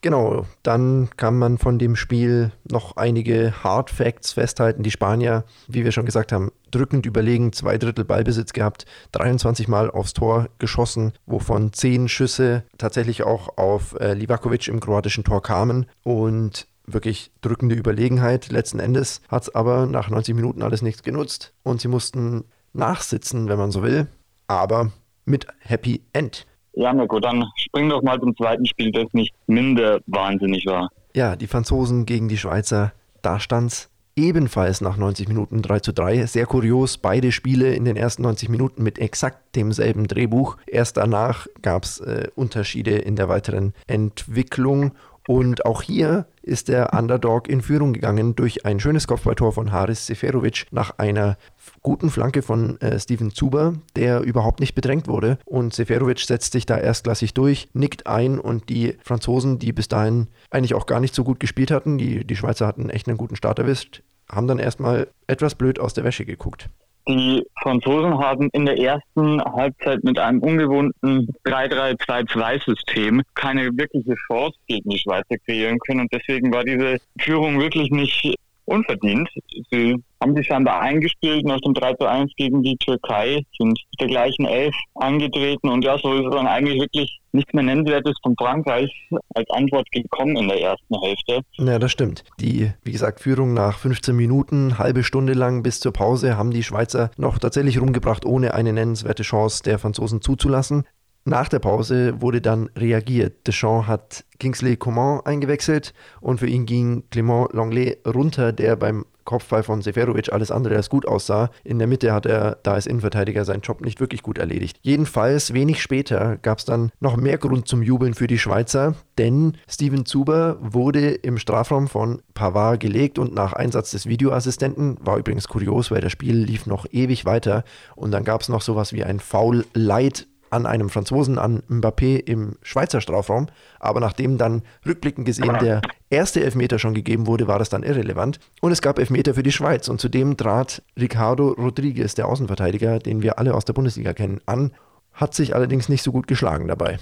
Genau, 0.00 0.46
dann 0.62 1.08
kann 1.16 1.36
man 1.38 1.58
von 1.58 1.80
dem 1.80 1.96
Spiel 1.96 2.52
noch 2.70 2.96
einige 2.96 3.52
Hard 3.64 3.90
Facts 3.90 4.32
festhalten. 4.32 4.84
Die 4.84 4.92
Spanier, 4.92 5.42
wie 5.66 5.84
wir 5.84 5.90
schon 5.90 6.06
gesagt 6.06 6.30
haben, 6.30 6.52
drückend 6.70 7.04
überlegen, 7.04 7.52
zwei 7.52 7.78
Drittel 7.78 8.04
Ballbesitz 8.04 8.52
gehabt, 8.52 8.84
23 9.12 9.66
Mal 9.66 9.90
aufs 9.90 10.12
Tor 10.12 10.50
geschossen, 10.60 11.14
wovon 11.26 11.72
zehn 11.72 12.08
Schüsse 12.08 12.62
tatsächlich 12.78 13.24
auch 13.24 13.58
auf 13.58 13.98
äh, 13.98 14.14
Livakovic 14.14 14.68
im 14.68 14.78
kroatischen 14.78 15.24
Tor 15.24 15.42
kamen 15.42 15.86
und 16.04 16.68
wirklich 16.86 17.32
drückende 17.40 17.74
Überlegenheit. 17.74 18.50
Letzten 18.50 18.78
Endes 18.78 19.20
hat 19.28 19.42
es 19.42 19.54
aber 19.54 19.86
nach 19.86 20.10
90 20.10 20.32
Minuten 20.36 20.62
alles 20.62 20.80
nichts 20.80 21.02
genutzt 21.02 21.54
und 21.64 21.80
sie 21.80 21.88
mussten 21.88 22.44
nachsitzen, 22.72 23.48
wenn 23.48 23.58
man 23.58 23.72
so 23.72 23.82
will, 23.82 24.06
aber 24.46 24.92
mit 25.24 25.48
Happy 25.58 26.04
End. 26.12 26.46
Ja, 26.78 26.92
Mirko, 26.92 27.18
dann 27.18 27.44
spring 27.56 27.88
doch 27.88 28.02
mal 28.02 28.20
zum 28.20 28.36
zweiten 28.36 28.64
Spiel, 28.64 28.92
das 28.92 29.12
nicht 29.12 29.34
minder 29.48 29.98
wahnsinnig 30.06 30.64
war. 30.64 30.88
Ja, 31.12 31.34
die 31.34 31.48
Franzosen 31.48 32.06
gegen 32.06 32.28
die 32.28 32.38
Schweizer, 32.38 32.92
da 33.20 33.40
stand's 33.40 33.90
ebenfalls 34.14 34.80
nach 34.80 34.96
90 34.96 35.26
Minuten 35.26 35.60
3 35.60 35.80
zu 35.80 35.92
3. 35.92 36.26
Sehr 36.26 36.46
kurios, 36.46 36.96
beide 36.98 37.32
Spiele 37.32 37.74
in 37.74 37.84
den 37.84 37.96
ersten 37.96 38.22
90 38.22 38.48
Minuten 38.48 38.84
mit 38.84 39.00
exakt 39.00 39.56
demselben 39.56 40.06
Drehbuch. 40.06 40.56
Erst 40.68 40.98
danach 40.98 41.48
gab 41.62 41.82
es 41.82 41.98
äh, 41.98 42.28
Unterschiede 42.36 42.92
in 42.92 43.16
der 43.16 43.28
weiteren 43.28 43.74
Entwicklung 43.88 44.92
und 45.28 45.66
auch 45.66 45.82
hier 45.82 46.24
ist 46.40 46.68
der 46.68 46.94
Underdog 46.94 47.50
in 47.50 47.60
Führung 47.60 47.92
gegangen 47.92 48.34
durch 48.34 48.64
ein 48.64 48.80
schönes 48.80 49.06
Kopfballtor 49.06 49.52
von 49.52 49.72
Haris 49.72 50.06
Seferovic 50.06 50.64
nach 50.70 50.96
einer 50.96 51.36
guten 51.82 52.08
Flanke 52.08 52.40
von 52.40 52.80
äh, 52.80 52.98
Steven 52.98 53.30
Zuber, 53.30 53.74
der 53.94 54.22
überhaupt 54.22 54.60
nicht 54.60 54.74
bedrängt 54.74 55.06
wurde. 55.06 55.38
Und 55.44 55.74
Seferovic 55.74 56.20
setzt 56.20 56.52
sich 56.52 56.64
da 56.64 56.78
erstklassig 56.78 57.34
durch, 57.34 57.68
nickt 57.74 58.06
ein 58.06 58.38
und 58.38 58.70
die 58.70 58.96
Franzosen, 59.02 59.58
die 59.58 59.74
bis 59.74 59.88
dahin 59.88 60.28
eigentlich 60.48 60.72
auch 60.72 60.86
gar 60.86 60.98
nicht 60.98 61.14
so 61.14 61.24
gut 61.24 61.40
gespielt 61.40 61.70
hatten, 61.70 61.98
die, 61.98 62.24
die 62.24 62.36
Schweizer 62.36 62.66
hatten 62.66 62.88
echt 62.88 63.06
einen 63.06 63.18
guten 63.18 63.36
Start 63.36 63.58
erwischt, 63.58 64.02
haben 64.30 64.46
dann 64.46 64.58
erstmal 64.58 65.08
etwas 65.26 65.56
blöd 65.56 65.78
aus 65.78 65.92
der 65.92 66.04
Wäsche 66.04 66.24
geguckt. 66.24 66.70
Die 67.08 67.42
Franzosen 67.62 68.18
haben 68.18 68.50
in 68.52 68.66
der 68.66 68.78
ersten 68.78 69.42
Halbzeit 69.42 70.04
mit 70.04 70.18
einem 70.18 70.40
ungewohnten 70.40 71.28
3-3-2-2-System 71.46 73.22
keine 73.34 73.70
wirkliche 73.78 74.14
Chance 74.26 74.58
gegen 74.66 74.90
die 74.90 74.98
Schweizer 74.98 75.38
kreieren 75.46 75.78
können. 75.78 76.00
Und 76.00 76.12
deswegen 76.12 76.52
war 76.52 76.64
diese 76.64 76.98
Führung 77.18 77.58
wirklich 77.58 77.90
nicht 77.90 78.37
unverdient. 78.68 79.28
Sie 79.70 79.96
haben 80.20 80.34
sich 80.34 80.46
scheinbar 80.46 80.80
eingespielt 80.80 81.44
nach 81.44 81.60
dem 81.60 81.74
3 81.74 81.94
zu 81.94 82.06
1 82.06 82.32
gegen 82.36 82.62
die 82.62 82.76
Türkei, 82.76 83.42
sind 83.56 83.78
der 84.00 84.08
gleichen 84.08 84.46
Elf 84.46 84.74
angetreten 84.94 85.68
und 85.68 85.84
ja, 85.84 85.96
so 85.98 86.12
ist 86.14 86.34
dann 86.34 86.46
eigentlich 86.46 86.80
wirklich 86.80 87.20
nichts 87.32 87.52
mehr 87.52 87.62
Nennenswertes 87.62 88.16
von 88.22 88.34
Frankreich 88.36 88.90
als 89.34 89.48
Antwort 89.50 89.90
gekommen 89.92 90.36
in 90.36 90.48
der 90.48 90.60
ersten 90.60 91.00
Hälfte. 91.00 91.40
Ja, 91.58 91.78
das 91.78 91.92
stimmt. 91.92 92.24
Die, 92.40 92.72
wie 92.82 92.92
gesagt, 92.92 93.20
Führung 93.20 93.54
nach 93.54 93.78
15 93.78 94.14
Minuten, 94.14 94.78
halbe 94.78 95.04
Stunde 95.04 95.34
lang 95.34 95.62
bis 95.62 95.80
zur 95.80 95.92
Pause, 95.92 96.36
haben 96.36 96.50
die 96.50 96.62
Schweizer 96.62 97.10
noch 97.16 97.38
tatsächlich 97.38 97.80
rumgebracht, 97.80 98.24
ohne 98.24 98.54
eine 98.54 98.72
nennenswerte 98.72 99.22
Chance 99.22 99.62
der 99.62 99.78
Franzosen 99.78 100.20
zuzulassen. 100.20 100.84
Nach 101.28 101.46
der 101.46 101.58
Pause 101.58 102.22
wurde 102.22 102.40
dann 102.40 102.70
reagiert. 102.74 103.46
Deschamps 103.46 103.86
hat 103.86 104.24
Kingsley 104.38 104.78
Coman 104.78 105.20
eingewechselt 105.26 105.92
und 106.22 106.40
für 106.40 106.46
ihn 106.46 106.64
ging 106.64 107.02
Clément 107.12 107.54
Langlais 107.54 107.98
runter, 108.06 108.50
der 108.50 108.76
beim 108.76 109.04
Kopfball 109.26 109.62
von 109.62 109.82
Seferovic 109.82 110.32
alles 110.32 110.50
andere 110.50 110.76
als 110.76 110.88
gut 110.88 111.06
aussah. 111.06 111.50
In 111.64 111.78
der 111.78 111.86
Mitte 111.86 112.14
hat 112.14 112.24
er 112.24 112.56
da 112.62 112.72
als 112.72 112.86
Innenverteidiger 112.86 113.44
seinen 113.44 113.60
Job 113.60 113.82
nicht 113.82 114.00
wirklich 114.00 114.22
gut 114.22 114.38
erledigt. 114.38 114.78
Jedenfalls, 114.80 115.52
wenig 115.52 115.82
später 115.82 116.38
gab 116.38 116.60
es 116.60 116.64
dann 116.64 116.92
noch 116.98 117.18
mehr 117.18 117.36
Grund 117.36 117.68
zum 117.68 117.82
Jubeln 117.82 118.14
für 118.14 118.26
die 118.26 118.38
Schweizer, 118.38 118.94
denn 119.18 119.58
Steven 119.68 120.06
Zuber 120.06 120.56
wurde 120.62 121.10
im 121.10 121.36
Strafraum 121.36 121.88
von 121.88 122.22
Pavard 122.32 122.80
gelegt 122.80 123.18
und 123.18 123.34
nach 123.34 123.52
Einsatz 123.52 123.90
des 123.90 124.06
Videoassistenten, 124.06 124.96
war 125.02 125.18
übrigens 125.18 125.46
kurios, 125.46 125.90
weil 125.90 126.00
das 126.00 126.12
Spiel 126.12 126.36
lief 126.36 126.64
noch 126.64 126.86
ewig 126.90 127.26
weiter 127.26 127.64
und 127.96 128.12
dann 128.12 128.24
gab 128.24 128.40
es 128.40 128.48
noch 128.48 128.62
sowas 128.62 128.94
wie 128.94 129.04
ein 129.04 129.20
Foul 129.20 129.66
Light 129.74 130.26
an 130.50 130.66
einem 130.66 130.88
Franzosen, 130.88 131.38
an 131.38 131.62
Mbappé 131.68 132.16
im 132.16 132.56
Schweizer 132.62 133.00
Strafraum. 133.00 133.46
Aber 133.80 134.00
nachdem 134.00 134.38
dann 134.38 134.62
rückblickend 134.86 135.26
gesehen 135.26 135.56
der 135.60 135.82
erste 136.10 136.42
Elfmeter 136.42 136.78
schon 136.78 136.94
gegeben 136.94 137.26
wurde, 137.26 137.48
war 137.48 137.58
das 137.58 137.68
dann 137.68 137.82
irrelevant. 137.82 138.40
Und 138.60 138.72
es 138.72 138.82
gab 138.82 138.98
Elfmeter 138.98 139.34
für 139.34 139.42
die 139.42 139.52
Schweiz. 139.52 139.88
Und 139.88 140.00
zudem 140.00 140.36
trat 140.36 140.82
Ricardo 140.98 141.50
Rodriguez, 141.50 142.14
der 142.14 142.28
Außenverteidiger, 142.28 142.98
den 142.98 143.22
wir 143.22 143.38
alle 143.38 143.54
aus 143.54 143.64
der 143.64 143.72
Bundesliga 143.72 144.12
kennen, 144.12 144.40
an. 144.46 144.72
Hat 145.12 145.34
sich 145.34 145.54
allerdings 145.54 145.88
nicht 145.88 146.02
so 146.02 146.12
gut 146.12 146.26
geschlagen 146.26 146.68
dabei. 146.68 146.98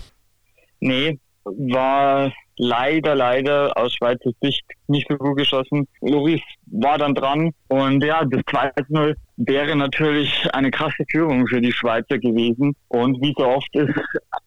Nee, 0.80 1.18
war 1.44 2.32
leider, 2.58 3.14
leider 3.14 3.72
aus 3.76 3.94
Schweizer 3.94 4.30
Sicht 4.40 4.64
nicht 4.88 5.06
so 5.08 5.16
gut 5.16 5.36
geschossen. 5.36 5.86
Loris 6.00 6.40
war 6.66 6.98
dann 6.98 7.14
dran 7.14 7.52
und 7.68 8.02
ja, 8.02 8.24
das 8.24 8.42
2-0 8.42 9.14
wäre 9.36 9.76
natürlich 9.76 10.48
eine 10.52 10.70
krasse 10.70 11.04
Führung 11.10 11.46
für 11.46 11.60
die 11.60 11.72
Schweizer 11.72 12.18
gewesen. 12.18 12.74
Und 12.88 13.20
wie 13.22 13.34
so 13.36 13.46
oft 13.46 13.74
ist, 13.74 13.94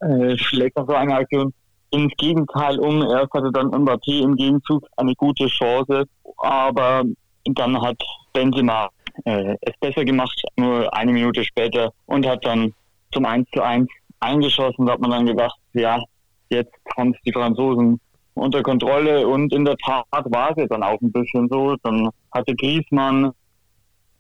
äh, 0.02 0.38
schlägt 0.38 0.78
auch 0.78 0.88
so 0.88 0.96
eine 0.96 1.16
Aktion 1.16 1.54
ins 1.92 2.14
Gegenteil 2.18 2.80
um. 2.80 3.02
Erst 3.02 3.34
hatte 3.34 3.52
dann 3.52 3.72
Mbappé 3.72 4.24
im 4.24 4.36
Gegenzug 4.36 4.86
eine 4.98 5.14
gute 5.16 5.48
Chance, 5.48 6.06
aber 6.38 7.04
dann 7.46 7.82
hat 7.82 7.98
Benzema 8.34 8.90
äh, 9.26 9.56
es 9.62 9.74
besser 9.80 10.06
gemacht, 10.06 10.42
nur 10.56 10.94
eine 10.94 11.12
Minute 11.12 11.44
später 11.44 11.92
und 12.06 12.26
hat 12.28 12.46
dann 12.46 12.74
zum 13.12 13.26
1 13.26 13.48
zu 13.54 13.62
1 13.62 13.88
eingeschossen. 14.20 14.86
Da 14.86 14.94
hat 14.94 15.00
man 15.00 15.12
dann 15.12 15.26
gedacht, 15.26 15.58
ja, 15.74 16.02
jetzt 16.50 16.74
haben 16.98 17.14
es 17.14 17.22
die 17.26 17.32
Franzosen 17.32 18.00
unter 18.34 18.64
Kontrolle 18.64 19.28
und 19.28 19.54
in 19.54 19.66
der 19.66 19.78
Tat 19.78 20.06
war 20.12 20.58
es 20.58 20.68
dann 20.70 20.84
auch 20.84 21.00
ein 21.02 21.12
bisschen 21.12 21.48
so. 21.50 21.76
Dann 21.84 22.10
hatte 22.32 22.56
Griezmann 22.56 23.32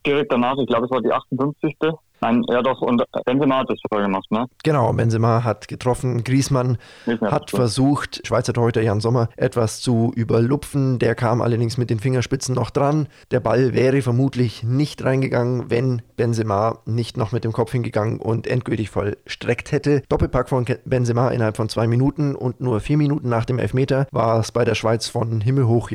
direkt 0.05 0.31
danach, 0.31 0.57
ich 0.57 0.67
glaube 0.67 0.85
es 0.85 0.91
war 0.91 1.01
die 1.01 1.11
58. 1.11 1.75
Nein, 2.21 2.43
ja 2.49 2.61
doch, 2.61 2.81
und 2.81 3.03
Benzema 3.25 3.59
hat 3.59 3.69
das 3.69 3.79
vorher 3.87 4.07
gemacht, 4.07 4.29
ne? 4.31 4.45
Genau, 4.63 4.91
Benzema 4.93 5.43
hat 5.43 5.67
getroffen. 5.67 6.23
Griezmann 6.23 6.77
hat 7.21 7.51
versucht, 7.51 8.25
Schweizer 8.27 8.53
Torhüter 8.53 8.81
Jan 8.81 8.99
Sommer 8.99 9.29
etwas 9.37 9.81
zu 9.81 10.11
überlupfen. 10.15 10.99
Der 10.99 11.15
kam 11.15 11.41
allerdings 11.41 11.77
mit 11.77 11.89
den 11.89 11.99
Fingerspitzen 11.99 12.55
noch 12.55 12.69
dran. 12.69 13.07
Der 13.31 13.39
Ball 13.39 13.73
wäre 13.73 14.01
vermutlich 14.01 14.63
nicht 14.63 15.03
reingegangen, 15.03 15.69
wenn 15.69 16.01
Benzema 16.17 16.79
nicht 16.85 17.17
noch 17.17 17.31
mit 17.31 17.43
dem 17.43 17.51
Kopf 17.51 17.71
hingegangen 17.71 18.19
und 18.19 18.47
endgültig 18.47 18.89
vollstreckt 18.89 19.71
hätte. 19.71 20.01
Doppelpack 20.09 20.49
von 20.49 20.65
Benzema 20.85 21.29
innerhalb 21.29 21.57
von 21.57 21.69
zwei 21.69 21.87
Minuten 21.87 22.35
und 22.35 22.59
nur 22.59 22.79
vier 22.79 22.97
Minuten 22.97 23.29
nach 23.29 23.45
dem 23.45 23.59
Elfmeter 23.59 24.07
war 24.11 24.39
es 24.39 24.51
bei 24.51 24.65
der 24.65 24.75
Schweiz 24.75 25.07
von 25.07 25.41
himmelhoch 25.41 25.91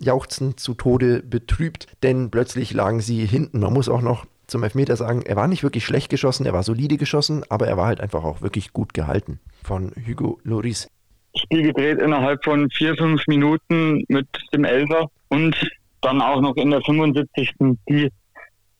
jauchzend 0.00 0.60
zu 0.60 0.74
Tode 0.74 1.22
betrübt, 1.22 1.86
denn 2.02 2.30
plötzlich 2.30 2.72
lagen 2.72 3.00
sie 3.00 3.26
hinten. 3.26 3.60
Man 3.60 3.72
muss 3.72 3.88
auch 3.88 4.02
noch 4.02 4.24
zum 4.46 4.62
Elfmeter 4.62 4.96
sagen, 4.96 5.22
er 5.22 5.36
war 5.36 5.48
nicht 5.48 5.62
wirklich 5.62 5.84
schlecht 5.84 6.10
geschossen, 6.10 6.46
er 6.46 6.52
war 6.52 6.62
solide 6.62 6.96
geschossen, 6.96 7.44
aber 7.48 7.66
er 7.66 7.76
war 7.76 7.86
halt 7.86 8.00
einfach 8.00 8.24
auch 8.24 8.42
wirklich 8.42 8.72
gut 8.72 8.94
gehalten 8.94 9.40
von 9.62 9.92
Hugo 10.06 10.38
Loris. 10.44 10.88
Spiel 11.36 11.62
gedreht 11.62 12.00
innerhalb 12.00 12.42
von 12.44 12.70
vier, 12.70 12.96
fünf 12.96 13.26
Minuten 13.26 14.04
mit 14.08 14.26
dem 14.54 14.64
Elfer 14.64 15.06
und 15.28 15.54
dann 16.00 16.20
auch 16.22 16.40
noch 16.40 16.56
in 16.56 16.70
der 16.70 16.80
75. 16.82 17.52
die 17.88 18.10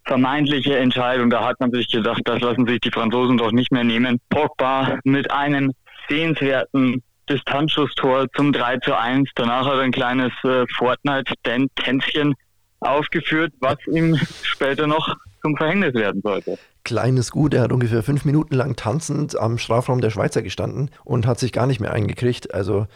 vermeintliche 0.04 0.78
Entscheidung. 0.78 1.28
Da 1.30 1.44
hat 1.44 1.60
man 1.60 1.70
sich 1.72 1.88
gedacht, 1.88 2.22
das 2.24 2.40
lassen 2.40 2.66
sich 2.66 2.80
die 2.80 2.90
Franzosen 2.90 3.36
doch 3.36 3.52
nicht 3.52 3.72
mehr 3.72 3.84
nehmen. 3.84 4.20
Pogba 4.30 4.98
mit 5.04 5.30
einem 5.30 5.72
sehenswerten 6.08 7.02
Distanzschusstor 7.28 8.26
zum 8.36 8.52
3 8.52 8.78
zu 8.78 8.96
1. 8.96 9.30
Danach 9.34 9.66
hat 9.66 9.74
er 9.74 9.80
ein 9.80 9.92
kleines 9.92 10.32
äh, 10.44 10.64
Fortnite-Tänzchen 10.76 12.34
aufgeführt, 12.80 13.52
was 13.60 13.78
ihm 13.86 14.16
später 14.42 14.86
noch 14.86 15.16
zum 15.42 15.56
Verhängnis 15.56 15.94
werden 15.94 16.22
sollte. 16.22 16.58
Kleines 16.84 17.30
Gut, 17.30 17.54
er 17.54 17.62
hat 17.62 17.72
ungefähr 17.72 18.02
fünf 18.02 18.24
Minuten 18.24 18.54
lang 18.54 18.76
tanzend 18.76 19.38
am 19.38 19.58
Strafraum 19.58 20.00
der 20.00 20.10
Schweizer 20.10 20.42
gestanden 20.42 20.90
und 21.04 21.26
hat 21.26 21.38
sich 21.38 21.52
gar 21.52 21.66
nicht 21.66 21.80
mehr 21.80 21.92
eingekriegt. 21.92 22.54
Also 22.54 22.86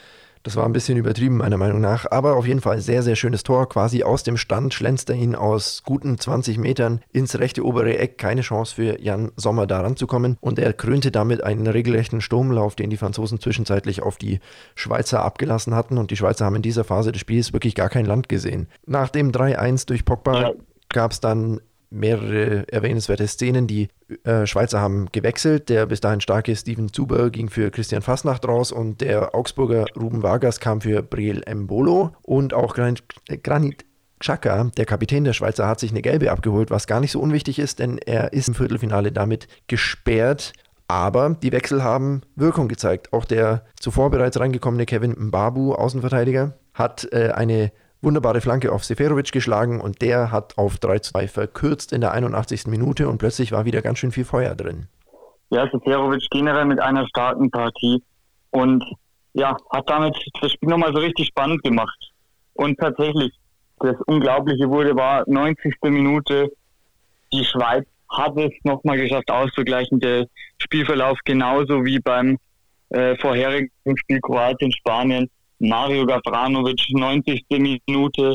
das 0.42 0.56
war 0.56 0.64
ein 0.64 0.72
bisschen 0.72 0.96
übertrieben, 0.96 1.36
meiner 1.36 1.58
Meinung 1.58 1.80
nach. 1.80 2.06
Aber 2.10 2.36
auf 2.36 2.46
jeden 2.46 2.62
Fall 2.62 2.80
sehr, 2.80 3.02
sehr 3.02 3.16
schönes 3.16 3.42
Tor. 3.42 3.68
Quasi 3.68 4.02
aus 4.02 4.22
dem 4.22 4.38
Stand 4.38 4.72
schlänzt 4.72 5.10
er 5.10 5.16
ihn 5.16 5.34
aus 5.34 5.82
guten 5.84 6.18
20 6.18 6.56
Metern 6.56 7.00
ins 7.12 7.38
rechte 7.38 7.64
obere 7.64 7.98
Eck. 7.98 8.16
Keine 8.16 8.40
Chance 8.40 8.74
für 8.74 9.00
Jan 9.00 9.32
Sommer 9.36 9.66
da 9.66 9.80
ranzukommen. 9.80 10.38
Und 10.40 10.58
er 10.58 10.72
krönte 10.72 11.10
damit 11.10 11.44
einen 11.44 11.66
regelrechten 11.66 12.22
Sturmlauf, 12.22 12.74
den 12.74 12.88
die 12.88 12.96
Franzosen 12.96 13.38
zwischenzeitlich 13.38 14.02
auf 14.02 14.16
die 14.16 14.40
Schweizer 14.74 15.22
abgelassen 15.22 15.74
hatten. 15.74 15.98
Und 15.98 16.10
die 16.10 16.16
Schweizer 16.16 16.46
haben 16.46 16.56
in 16.56 16.62
dieser 16.62 16.84
Phase 16.84 17.12
des 17.12 17.20
Spiels 17.20 17.52
wirklich 17.52 17.74
gar 17.74 17.90
kein 17.90 18.06
Land 18.06 18.30
gesehen. 18.30 18.68
Nach 18.86 19.10
dem 19.10 19.32
3-1 19.32 19.86
durch 19.86 20.06
Pogba 20.06 20.40
ja. 20.40 20.52
gab 20.88 21.12
es 21.12 21.20
dann 21.20 21.60
mehrere 21.90 22.66
erwähnenswerte 22.72 23.26
Szenen. 23.26 23.66
Die 23.66 23.88
äh, 24.24 24.46
Schweizer 24.46 24.80
haben 24.80 25.08
gewechselt. 25.12 25.68
Der 25.68 25.86
bis 25.86 26.00
dahin 26.00 26.20
starke 26.20 26.54
Steven 26.56 26.92
Zuber 26.92 27.30
ging 27.30 27.50
für 27.50 27.70
Christian 27.70 28.02
Fasnacht 28.02 28.46
raus 28.46 28.72
und 28.72 29.00
der 29.00 29.34
Augsburger 29.34 29.86
Ruben 29.96 30.22
Vargas 30.22 30.60
kam 30.60 30.80
für 30.80 31.02
Briel 31.02 31.42
Mbolo 31.52 32.12
und 32.22 32.54
auch 32.54 32.74
Granit, 32.74 33.02
äh, 33.28 33.36
Granit 33.36 33.84
Xhaka, 34.20 34.70
der 34.76 34.84
Kapitän 34.84 35.24
der 35.24 35.32
Schweizer, 35.32 35.66
hat 35.66 35.80
sich 35.80 35.90
eine 35.90 36.02
gelbe 36.02 36.30
abgeholt, 36.30 36.70
was 36.70 36.86
gar 36.86 37.00
nicht 37.00 37.12
so 37.12 37.20
unwichtig 37.20 37.58
ist, 37.58 37.78
denn 37.78 37.98
er 37.98 38.32
ist 38.34 38.48
im 38.48 38.54
Viertelfinale 38.54 39.12
damit 39.12 39.48
gesperrt. 39.66 40.52
Aber 40.88 41.36
die 41.42 41.52
Wechsel 41.52 41.82
haben 41.82 42.22
Wirkung 42.36 42.68
gezeigt. 42.68 43.12
Auch 43.12 43.24
der 43.24 43.64
zuvor 43.78 44.10
bereits 44.10 44.38
reingekommene 44.38 44.86
Kevin 44.86 45.14
Mbabu, 45.16 45.72
Außenverteidiger, 45.72 46.58
hat 46.74 47.08
äh, 47.12 47.30
eine 47.30 47.72
wunderbare 48.02 48.40
Flanke 48.40 48.72
auf 48.72 48.84
Seferovic 48.84 49.32
geschlagen 49.32 49.80
und 49.80 50.02
der 50.02 50.30
hat 50.32 50.56
auf 50.58 50.78
3 50.78 51.00
2 51.00 51.28
verkürzt 51.28 51.92
in 51.92 52.00
der 52.00 52.12
81. 52.12 52.66
Minute 52.66 53.08
und 53.08 53.18
plötzlich 53.18 53.52
war 53.52 53.64
wieder 53.64 53.82
ganz 53.82 53.98
schön 53.98 54.12
viel 54.12 54.24
Feuer 54.24 54.54
drin. 54.54 54.86
Ja, 55.50 55.68
Seferovic 55.70 56.26
generell 56.30 56.64
mit 56.64 56.80
einer 56.80 57.06
starken 57.08 57.50
Partie 57.50 58.02
und 58.50 58.84
ja, 59.32 59.56
hat 59.70 59.88
damit 59.88 60.16
das 60.40 60.52
Spiel 60.52 60.68
nochmal 60.68 60.92
so 60.92 61.00
richtig 61.00 61.28
spannend 61.28 61.62
gemacht. 61.62 62.12
Und 62.54 62.78
tatsächlich, 62.78 63.32
das 63.78 63.96
Unglaubliche 64.06 64.68
wurde, 64.68 64.94
war 64.94 65.24
90. 65.26 65.76
Minute, 65.84 66.50
die 67.32 67.44
Schweiz 67.44 67.86
hat 68.10 68.36
es 68.36 68.52
nochmal 68.64 68.98
geschafft 68.98 69.30
auszugleichen. 69.30 70.00
Der 70.00 70.26
Spielverlauf 70.58 71.18
genauso 71.24 71.84
wie 71.84 72.00
beim 72.00 72.38
äh, 72.90 73.16
vorherigen 73.16 73.70
Spiel 73.96 74.20
Kroatien-Spanien 74.20 75.30
Mario 75.60 76.06
Gavranovic, 76.06 76.80
90. 76.90 77.44
Minute, 77.50 78.34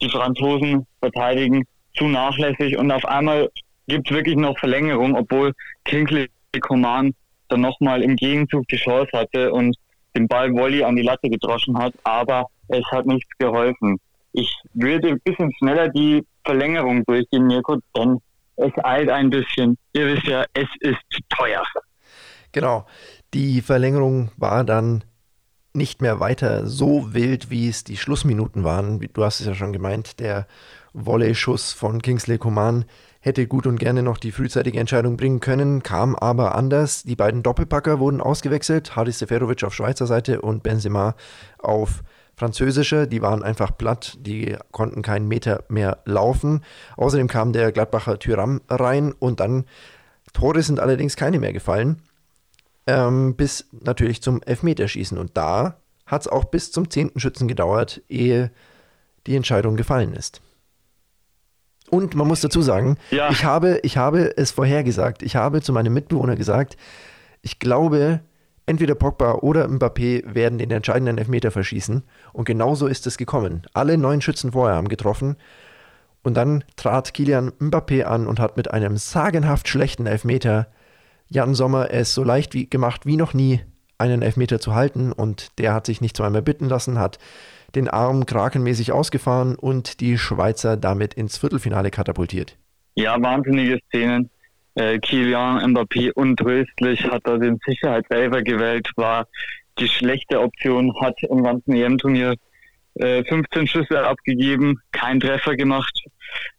die 0.00 0.08
Franzosen 0.08 0.86
verteidigen 1.00 1.64
zu 1.94 2.04
nachlässig 2.04 2.78
und 2.78 2.90
auf 2.90 3.04
einmal 3.04 3.50
gibt 3.88 4.08
es 4.08 4.16
wirklich 4.16 4.36
noch 4.36 4.56
Verlängerung, 4.58 5.16
obwohl 5.16 5.52
Kingsley 5.84 6.28
Coman 6.60 7.12
dann 7.48 7.60
nochmal 7.60 8.02
im 8.02 8.16
Gegenzug 8.16 8.66
die 8.68 8.76
Chance 8.76 9.10
hatte 9.12 9.52
und 9.52 9.76
den 10.16 10.28
Ball 10.28 10.52
Volley 10.52 10.84
an 10.84 10.96
die 10.96 11.02
Latte 11.02 11.28
gedroschen 11.28 11.76
hat, 11.76 11.92
aber 12.04 12.46
es 12.68 12.84
hat 12.92 13.06
nichts 13.06 13.28
geholfen. 13.38 13.98
Ich 14.32 14.52
würde 14.74 15.08
ein 15.08 15.20
bisschen 15.24 15.52
schneller 15.58 15.88
die 15.88 16.24
Verlängerung 16.44 17.04
durchgehen, 17.04 17.46
Mirko, 17.46 17.78
denn 17.96 18.18
es 18.56 18.72
eilt 18.84 19.10
ein 19.10 19.30
bisschen. 19.30 19.76
Ihr 19.92 20.06
wisst 20.06 20.26
ja, 20.26 20.44
es 20.54 20.68
ist 20.80 20.98
teuer. 21.28 21.64
Genau. 22.52 22.86
Die 23.34 23.60
Verlängerung 23.60 24.30
war 24.36 24.64
dann 24.64 25.04
nicht 25.72 26.02
mehr 26.02 26.20
weiter 26.20 26.66
so 26.66 27.14
wild, 27.14 27.50
wie 27.50 27.68
es 27.68 27.84
die 27.84 27.96
Schlussminuten 27.96 28.64
waren. 28.64 29.00
Du 29.12 29.24
hast 29.24 29.40
es 29.40 29.46
ja 29.46 29.54
schon 29.54 29.72
gemeint, 29.72 30.18
der 30.20 30.46
Volley-Schuss 30.92 31.72
von 31.72 32.02
Kingsley 32.02 32.38
Coman 32.38 32.84
hätte 33.20 33.46
gut 33.46 33.66
und 33.66 33.78
gerne 33.78 34.02
noch 34.02 34.18
die 34.18 34.32
frühzeitige 34.32 34.80
Entscheidung 34.80 35.16
bringen 35.16 35.40
können, 35.40 35.82
kam 35.82 36.16
aber 36.16 36.54
anders. 36.54 37.02
Die 37.04 37.16
beiden 37.16 37.42
Doppelpacker 37.42 38.00
wurden 38.00 38.20
ausgewechselt, 38.20 38.96
Haris 38.96 39.18
Seferovic 39.18 39.62
auf 39.62 39.74
Schweizer 39.74 40.06
Seite 40.06 40.40
und 40.40 40.62
Benzema 40.62 41.14
auf 41.58 42.02
französischer. 42.34 43.06
Die 43.06 43.22
waren 43.22 43.42
einfach 43.42 43.76
platt, 43.76 44.16
die 44.20 44.56
konnten 44.72 45.02
keinen 45.02 45.28
Meter 45.28 45.64
mehr 45.68 45.98
laufen. 46.06 46.62
Außerdem 46.96 47.28
kam 47.28 47.52
der 47.52 47.70
Gladbacher 47.70 48.18
Tyram 48.18 48.62
rein 48.68 49.12
und 49.12 49.40
dann 49.40 49.66
Tore 50.32 50.62
sind 50.62 50.80
allerdings 50.80 51.16
keine 51.16 51.38
mehr 51.38 51.52
gefallen 51.52 52.00
ähm, 52.86 53.36
bis 53.36 53.68
natürlich 53.72 54.22
zum 54.22 54.42
Elfmeterschießen. 54.42 55.18
Und 55.18 55.36
da 55.36 55.76
hat 56.06 56.22
es 56.22 56.28
auch 56.28 56.44
bis 56.44 56.72
zum 56.72 56.90
zehnten 56.90 57.20
Schützen 57.20 57.48
gedauert, 57.48 58.02
ehe 58.08 58.50
die 59.26 59.36
Entscheidung 59.36 59.76
gefallen 59.76 60.12
ist. 60.14 60.40
Und 61.90 62.14
man 62.14 62.28
muss 62.28 62.40
dazu 62.40 62.62
sagen, 62.62 62.96
ja. 63.10 63.30
ich, 63.30 63.44
habe, 63.44 63.80
ich 63.82 63.96
habe 63.96 64.36
es 64.36 64.52
vorhergesagt. 64.52 65.22
Ich 65.22 65.36
habe 65.36 65.60
zu 65.60 65.72
meinem 65.72 65.92
Mitbewohner 65.92 66.36
gesagt, 66.36 66.76
ich 67.42 67.58
glaube, 67.58 68.20
entweder 68.66 68.94
Pogba 68.94 69.34
oder 69.34 69.66
Mbappé 69.66 70.34
werden 70.34 70.58
den 70.58 70.70
entscheidenden 70.70 71.18
Elfmeter 71.18 71.50
verschießen. 71.50 72.04
Und 72.32 72.44
genauso 72.44 72.86
ist 72.86 73.06
es 73.06 73.18
gekommen. 73.18 73.62
Alle 73.72 73.98
neun 73.98 74.20
Schützen 74.20 74.52
vorher 74.52 74.76
haben 74.76 74.88
getroffen. 74.88 75.36
Und 76.22 76.34
dann 76.34 76.64
trat 76.76 77.12
Kilian 77.12 77.50
Mbappé 77.58 78.04
an 78.04 78.26
und 78.26 78.38
hat 78.38 78.56
mit 78.56 78.70
einem 78.70 78.96
sagenhaft 78.96 79.68
schlechten 79.68 80.06
Elfmeter 80.06 80.68
Jan 81.30 81.54
Sommer 81.54 81.90
es 81.92 82.12
so 82.12 82.24
leicht 82.24 82.54
wie, 82.54 82.68
gemacht 82.68 83.06
wie 83.06 83.16
noch 83.16 83.34
nie, 83.34 83.60
einen 83.98 84.22
Elfmeter 84.22 84.58
zu 84.58 84.74
halten 84.74 85.12
und 85.12 85.58
der 85.58 85.72
hat 85.72 85.86
sich 85.86 86.00
nicht 86.00 86.16
zweimal 86.16 86.42
bitten 86.42 86.68
lassen, 86.68 86.98
hat 86.98 87.18
den 87.76 87.88
Arm 87.88 88.26
krakenmäßig 88.26 88.90
ausgefahren 88.90 89.54
und 89.54 90.00
die 90.00 90.18
Schweizer 90.18 90.76
damit 90.76 91.14
ins 91.14 91.38
Viertelfinale 91.38 91.90
katapultiert. 91.90 92.56
Ja, 92.96 93.20
wahnsinnige 93.22 93.78
Szenen. 93.86 94.28
Äh, 94.74 94.98
Kilian 94.98 95.72
Mbappé 95.72 96.12
untröstlich 96.12 97.04
hat 97.04 97.22
da 97.24 97.36
den 97.36 97.60
Sicherheitselfer 97.64 98.42
gewählt, 98.42 98.90
war 98.96 99.28
die 99.78 99.88
schlechte 99.88 100.40
Option, 100.40 100.92
hat 101.00 101.22
im 101.22 101.44
ganzen 101.44 101.74
EM-Turnier 101.74 102.34
äh, 103.00 103.24
15 103.24 103.66
Schüsse 103.66 104.06
abgegeben, 104.06 104.80
kein 104.92 105.20
Treffer 105.20 105.56
gemacht. 105.56 105.92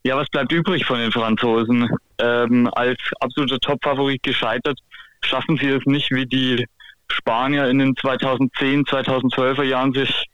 Ja, 0.04 0.16
was 0.16 0.28
bleibt 0.28 0.52
übrig 0.52 0.84
von 0.84 0.98
den 0.98 1.12
Franzosen? 1.12 1.88
Ähm, 2.18 2.68
als 2.72 2.98
absoluter 3.20 3.58
Top-Favorit 3.58 4.22
gescheitert, 4.22 4.78
schaffen 5.24 5.56
sie 5.56 5.68
es 5.68 5.84
nicht, 5.86 6.10
wie 6.10 6.26
die 6.26 6.66
Spanier 7.08 7.68
in 7.68 7.78
den 7.78 7.96
2010, 7.96 8.84
2012er 8.84 9.62
Jahren 9.62 9.92
sich 9.92 10.26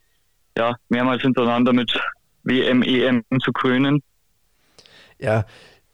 ja, 0.56 0.76
mehrmals 0.88 1.22
hintereinander 1.22 1.72
mit 1.72 1.98
WM, 2.42 2.82
EM 2.82 3.24
zu 3.42 3.52
krönen. 3.52 4.02
Ja, 5.18 5.44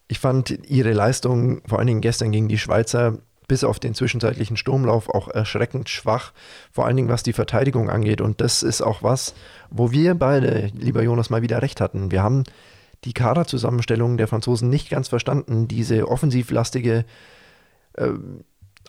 ich 0.09 0.18
fand 0.18 0.50
ihre 0.68 0.92
Leistung, 0.92 1.62
vor 1.66 1.78
allen 1.78 1.87
Dingen 1.87 2.00
gestern 2.00 2.33
gegen 2.33 2.49
die 2.49 2.59
Schweizer, 2.59 3.18
bis 3.47 3.65
auf 3.65 3.79
den 3.79 3.95
zwischenzeitlichen 3.95 4.57
Sturmlauf 4.57 5.09
auch 5.09 5.29
erschreckend 5.29 5.89
schwach, 5.89 6.33
vor 6.73 6.87
allen 6.87 6.97
Dingen 6.97 7.09
was 7.09 7.23
die 7.23 7.33
Verteidigung 7.33 7.91
angeht. 7.91 8.21
Und 8.21 8.41
das 8.41 8.63
ist 8.63 8.81
auch 8.81 9.03
was, 9.03 9.35
wo 9.71 9.91
wir 9.91 10.15
beide, 10.15 10.71
lieber 10.75 11.03
Jonas, 11.03 11.31
mal 11.31 11.43
wieder 11.43 11.63
recht 11.63 11.81
hatten. 11.81 12.11
Wir 12.11 12.23
haben 12.23 12.45
die 13.05 13.13
Kaderzusammenstellung 13.13 14.17
der 14.17 14.29
Franzosen 14.29 14.71
nicht 14.71 14.89
ganz 14.89 15.09
verstanden, 15.09 15.69
diese 15.69 16.09
offensivlastige 16.09 17.05
äh, 17.95 18.09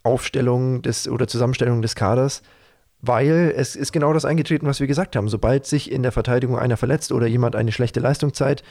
Aufstellung 0.04 0.82
des 0.82 1.08
oder 1.08 1.28
Zusammenstellung 1.28 1.82
des 1.82 1.96
Kaders, 1.96 2.42
weil 3.02 3.54
es 3.56 3.76
ist 3.76 3.92
genau 3.92 4.14
das 4.14 4.26
eingetreten, 4.26 4.68
was 4.68 4.80
wir 4.80 4.88
gesagt 4.88 5.16
haben. 5.16 5.28
Sobald 5.28 5.66
sich 5.66 5.92
in 5.92 6.04
der 6.04 6.12
Verteidigung 6.12 6.58
einer 6.58 6.78
verletzt 6.78 7.12
oder 7.12 7.28
jemand 7.28 7.56
eine 7.56 7.72
schlechte 7.72 8.00
Leistung 8.00 8.34
zeigt, 8.34 8.64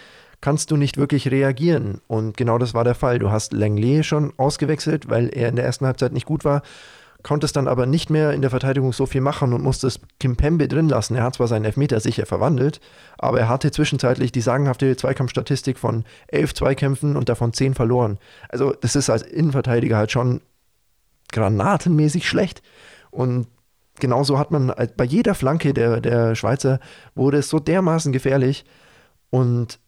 kannst 0.45 0.71
du 0.71 0.77
nicht 0.77 0.99
wirklich 0.99 1.31
reagieren. 1.31 2.03
Und 2.07 2.37
genau 2.37 2.59
das 2.59 2.75
war 2.75 2.85
der 2.85 2.95
Fall. 2.95 3.19
Du 3.19 3.31
hast 3.31 3.55
Langley 3.55 4.05
schon 4.05 4.35
ausgewechselt, 4.37 5.09
weil 5.09 5.31
er 5.31 5.49
in 5.49 5.57
der 5.57 5.65
ersten 5.65 5.87
Halbzeit 5.87 6.13
nicht 6.13 6.27
gut 6.27 6.45
war, 6.45 6.61
konntest 7.23 7.57
dann 7.57 7.67
aber 7.67 7.87
nicht 7.87 8.11
mehr 8.11 8.33
in 8.33 8.43
der 8.43 8.51
Verteidigung 8.51 8.93
so 8.93 9.07
viel 9.07 9.23
machen 9.23 9.55
und 9.55 9.63
musstest 9.63 10.03
Kimpembe 10.21 10.69
drin 10.69 10.91
lassen. 10.91 11.15
Er 11.15 11.23
hat 11.23 11.37
zwar 11.37 11.49
seinen 11.49 11.65
Elfmeter 11.65 11.99
sicher 11.99 12.27
verwandelt, 12.27 12.83
aber 13.17 13.41
er 13.41 13.49
hatte 13.49 13.71
zwischenzeitlich 13.71 14.33
die 14.33 14.43
sagenhafte 14.43 14.95
Zweikampfstatistik 14.95 15.79
von 15.79 16.05
elf 16.27 16.53
Zweikämpfen 16.53 17.17
und 17.17 17.31
davon 17.31 17.55
zehn 17.55 17.73
verloren. 17.73 18.19
Also 18.51 18.75
das 18.79 18.97
ist 18.97 19.09
als 19.09 19.23
Innenverteidiger 19.23 19.97
halt 19.97 20.13
schon 20.13 20.43
granatenmäßig 21.33 22.29
schlecht. 22.29 22.61
Und 23.11 23.47
genauso 23.99 24.39
hat 24.39 24.51
man 24.51 24.75
bei 24.95 25.05
jeder 25.05 25.35
Flanke 25.35 25.73
der, 25.73 26.03
der 26.03 26.35
Schweizer 26.35 26.81
wurde 27.15 27.39
es 27.39 27.49
so 27.49 27.61
dermaßen 27.61 28.13
gefährlich. 28.13 28.67
Und 29.31 29.79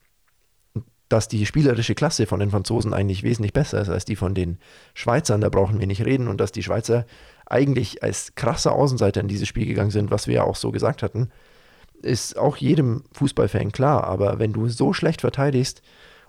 dass 1.08 1.28
die 1.28 1.46
spielerische 1.46 1.94
Klasse 1.94 2.26
von 2.26 2.40
den 2.40 2.50
Franzosen 2.50 2.92
eigentlich 2.92 3.22
wesentlich 3.22 3.52
besser 3.52 3.80
ist 3.80 3.88
als 3.88 4.04
die 4.04 4.16
von 4.16 4.34
den 4.34 4.58
Schweizern, 4.94 5.40
da 5.40 5.48
brauchen 5.48 5.78
wir 5.78 5.86
nicht 5.86 6.04
reden, 6.04 6.28
und 6.28 6.40
dass 6.40 6.52
die 6.52 6.62
Schweizer 6.62 7.06
eigentlich 7.46 8.02
als 8.02 8.34
krasser 8.34 8.72
Außenseiter 8.72 9.20
in 9.20 9.28
dieses 9.28 9.48
Spiel 9.48 9.66
gegangen 9.66 9.90
sind, 9.90 10.10
was 10.10 10.26
wir 10.26 10.34
ja 10.34 10.44
auch 10.44 10.56
so 10.56 10.72
gesagt 10.72 11.02
hatten. 11.02 11.30
ist 12.02 12.36
auch 12.36 12.56
jedem 12.56 13.04
Fußballfan 13.12 13.72
klar. 13.72 14.04
Aber 14.04 14.38
wenn 14.38 14.52
du 14.52 14.68
so 14.68 14.92
schlecht 14.92 15.20
verteidigst 15.20 15.82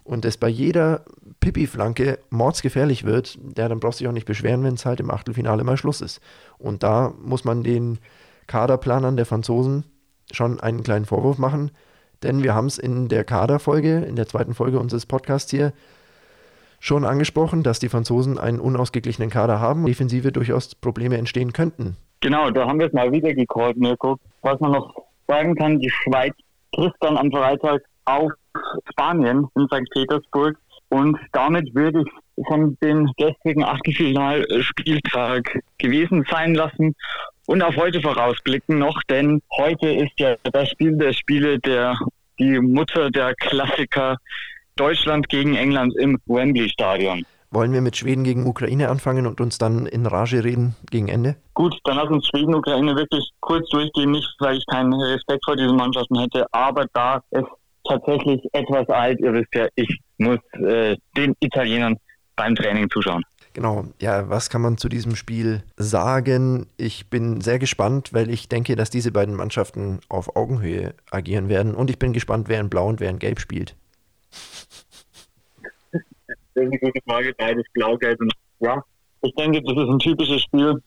und 0.04 0.26
es 0.26 0.38
bei 0.38 0.48
jeder 0.48 1.06
Pipi-Flanke 1.40 2.20
mordsgefährlich 2.30 3.04
wird, 3.04 3.38
ja, 3.58 3.68
dann 3.68 3.80
brauchst 3.80 4.00
du 4.00 4.04
dich 4.04 4.10
auch 4.10 4.14
nicht 4.14 4.28
beschweren, 4.28 4.64
wenn 4.64 4.76
es 4.76 4.86
halt 4.86 5.00
im 5.00 5.12
Achtelfinale 5.12 5.64
mal 5.64 5.78
Schluss 5.78 6.02
ist. 6.02 6.22
Und 6.58 6.84
da 6.84 7.14
muss 7.20 7.44
man 7.44 7.64
den 7.64 8.00
Kaderplanern 8.46 9.18
der 9.18 9.26
Franzosen 9.26 9.84
schon 10.32 10.60
einen 10.60 10.84
kleinen 10.84 11.06
Vorwurf 11.06 11.38
machen, 11.38 11.72
denn 12.24 12.44
wir 12.44 12.54
haben 12.56 12.68
es 12.68 12.78
in 12.78 13.08
der 13.08 13.24
Kaderfolge, 13.24 14.00
in 14.00 14.16
der 14.16 14.28
zweiten 14.28 14.54
Folge 14.54 14.80
unseres 14.80 15.06
Podcasts 15.06 15.52
hier, 15.52 15.74
schon 16.80 17.06
angesprochen, 17.06 17.64
dass 17.64 17.80
die 17.80 17.90
Franzosen 17.90 18.38
einen 18.38 18.60
unausgeglichenen 18.60 19.30
Kader 19.30 19.60
haben 19.60 19.82
und 19.82 19.88
Defensive 19.88 20.32
durchaus 20.32 20.76
Probleme 20.76 21.18
entstehen 21.18 21.54
könnten. 21.54 21.98
Genau, 22.22 22.50
da 22.52 22.68
haben 22.68 22.80
wir 22.80 22.88
es 22.88 22.94
mal 22.94 23.12
wieder 23.12 23.34
gecallt, 23.34 23.78
Mirko. 23.78 24.18
Was 24.42 24.60
man 24.60 24.72
noch 24.72 24.94
sagen 25.28 25.56
kann, 25.56 25.80
die 25.80 25.90
Schweiz 25.90 26.34
trifft 26.74 26.96
dann 27.00 27.18
am 27.18 27.32
Freitag 27.32 27.82
auf 28.06 28.32
Spanien 28.92 29.48
in 29.56 29.68
St. 29.68 29.90
Petersburg 29.92 30.58
und 30.90 31.18
damit 31.32 31.74
würde 31.76 32.04
ich 32.04 32.46
von 32.48 32.78
dem 32.82 33.12
gestrigen 33.18 33.64
Achtelfinalspieltag 33.64 35.60
gewesen 35.78 36.26
sein 36.30 36.54
lassen 36.56 36.96
und 37.48 37.62
auf 37.64 37.76
heute 37.76 38.00
vorausblicken 38.02 38.78
noch, 38.78 39.02
denn 39.10 39.42
heute 39.58 39.90
ist 39.90 40.20
ja 40.20 40.36
das 40.44 40.70
Spiel 40.70 40.96
der 40.98 41.14
Spiele 41.14 41.60
der 41.60 41.98
die 42.40 42.60
Mutter 42.60 43.10
der 43.10 43.34
Klassiker 43.36 44.18
Deutschland 44.76 45.28
gegen 45.30 45.56
England 45.56 45.96
im 45.98 46.20
Wembley 46.28 46.70
Stadion. 46.70 47.26
Wollen 47.50 47.72
wir 47.72 47.82
mit 47.82 47.96
Schweden 47.96 48.24
gegen 48.24 48.46
Ukraine 48.46 48.90
anfangen 48.90 49.26
und 49.26 49.40
uns 49.40 49.58
dann 49.58 49.86
in 49.88 50.06
Rage 50.06 50.44
reden 50.44 50.76
gegen 50.92 51.08
Ende? 51.08 51.38
Gut, 51.54 51.76
dann 51.86 51.96
lass 51.96 52.10
uns 52.10 52.28
Schweden, 52.28 52.54
Ukraine 52.54 52.96
wirklich 52.96 53.28
kurz 53.40 53.68
durchgehen. 53.70 54.12
Nicht, 54.12 54.30
weil 54.40 54.58
ich 54.58 54.66
keinen 54.68 54.94
Respekt 54.94 55.44
vor 55.46 55.56
diesen 55.56 55.78
Mannschaften 55.78 56.20
hätte, 56.20 56.46
aber 56.52 56.86
da 56.94 57.24
es 57.32 57.44
tatsächlich 57.88 58.42
etwas 58.52 58.88
alt, 58.90 59.20
ihr 59.22 59.34
wisst 59.34 59.56
ja, 59.56 59.68
ich 59.76 60.00
muss 60.18 60.40
äh, 60.54 60.98
den 61.16 61.34
Italienern 61.40 61.96
beim 62.36 62.54
Training 62.54 62.90
zuschauen. 62.90 63.24
Genau, 63.58 63.86
ja, 64.00 64.30
was 64.30 64.52
kann 64.52 64.62
man 64.62 64.78
zu 64.78 64.88
diesem 64.88 65.16
Spiel 65.16 65.64
sagen? 65.78 66.68
Ich 66.78 67.10
bin 67.10 67.42
sehr 67.42 67.58
gespannt, 67.58 68.14
weil 68.14 68.30
ich 68.30 68.48
denke, 68.50 68.76
dass 68.76 68.92
diese 68.92 69.12
beiden 69.12 69.34
Mannschaften 69.34 70.00
auf 70.10 70.36
Augenhöhe 70.36 70.94
agieren 71.10 71.50
werden 71.50 71.74
und 71.74 71.90
ich 71.90 71.98
bin 71.98 72.14
gespannt, 72.14 72.50
wer 72.50 72.60
in 72.60 72.70
Blau 72.70 72.88
und 72.88 73.00
wer 73.00 73.10
in 73.10 73.18
Gelb 73.18 73.40
spielt. 73.40 73.76
Das 75.90 76.02
ist 76.54 76.56
eine 76.56 76.78
gute 76.78 77.02
Frage, 77.10 77.34
beides 77.36 77.64
Blau-Gelb 77.74 78.22
und 78.22 78.32
ja. 78.60 78.86
Ich 79.24 79.34
denke, 79.34 79.64
das 79.64 79.76
ist 79.76 79.90
ein 79.90 79.98
typisches 79.98 80.44
Spiel, 80.44 80.80